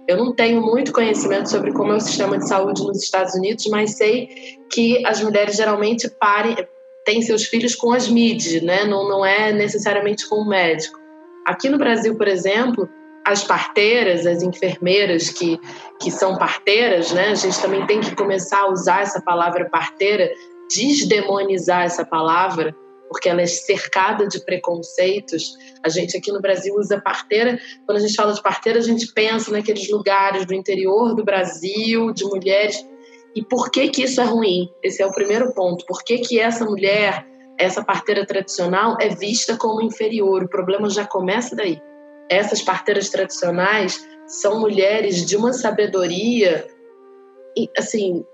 [0.07, 3.67] Eu não tenho muito conhecimento sobre como é o sistema de saúde nos Estados Unidos,
[3.67, 6.55] mas sei que as mulheres geralmente parem,
[7.03, 8.85] têm seus filhos com as MIDs, né?
[8.85, 10.97] não, não é necessariamente com o médico.
[11.45, 12.89] Aqui no Brasil, por exemplo,
[13.25, 15.59] as parteiras, as enfermeiras que,
[16.01, 17.31] que são parteiras, né?
[17.31, 20.31] A gente também tem que começar a usar essa palavra parteira,
[20.73, 22.73] desdemonizar essa palavra,
[23.07, 25.53] porque ela é cercada de preconceitos.
[25.83, 29.13] A gente aqui no Brasil usa parteira, quando a gente fala de parteira, a gente
[29.13, 32.85] pensa naqueles lugares do interior do Brasil, de mulheres.
[33.35, 34.69] E por que que isso é ruim?
[34.83, 35.85] Esse é o primeiro ponto.
[35.85, 37.25] Por que que essa mulher,
[37.57, 40.43] essa parteira tradicional é vista como inferior?
[40.43, 41.81] O problema já começa daí
[42.29, 46.67] essas parteiras tradicionais são mulheres de uma sabedoria
[47.77, 48.25] assim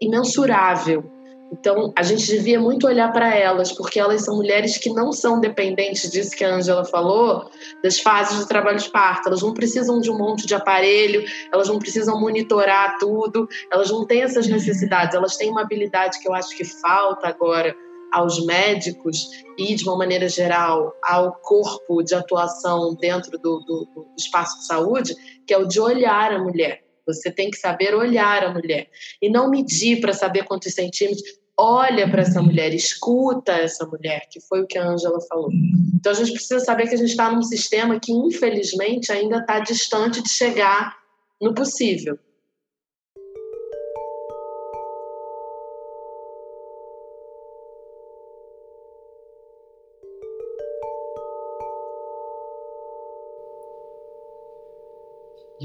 [0.00, 1.04] imensurável.
[1.52, 5.40] Então, a gente devia muito olhar para elas, porque elas são mulheres que não são
[5.40, 7.50] dependentes disso que a Angela falou,
[7.82, 9.28] das fases do trabalho de parto.
[9.28, 14.04] Elas não precisam de um monte de aparelho, elas não precisam monitorar tudo, elas não
[14.04, 15.14] têm essas necessidades.
[15.14, 17.74] Elas têm uma habilidade que eu acho que falta agora
[18.12, 24.06] aos médicos e, de uma maneira geral, ao corpo de atuação dentro do, do, do
[24.16, 25.14] espaço de saúde,
[25.46, 26.85] que é o de olhar a mulher.
[27.06, 28.88] Você tem que saber olhar a mulher
[29.22, 31.22] e não medir para saber quantos centímetros.
[31.58, 35.50] Olha para essa mulher, escuta essa mulher, que foi o que a Angela falou.
[35.94, 39.60] Então a gente precisa saber que a gente está num sistema que, infelizmente, ainda está
[39.60, 40.94] distante de chegar
[41.40, 42.18] no possível.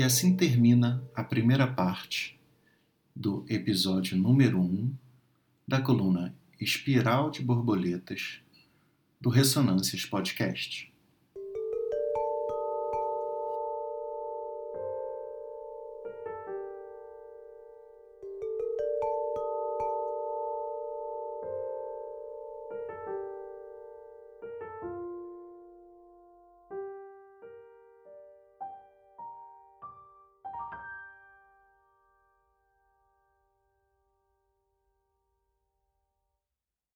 [0.01, 2.35] E assim termina a primeira parte
[3.15, 4.91] do episódio número 1 um
[5.67, 8.39] da coluna Espiral de Borboletas
[9.21, 10.90] do Ressonâncias Podcast.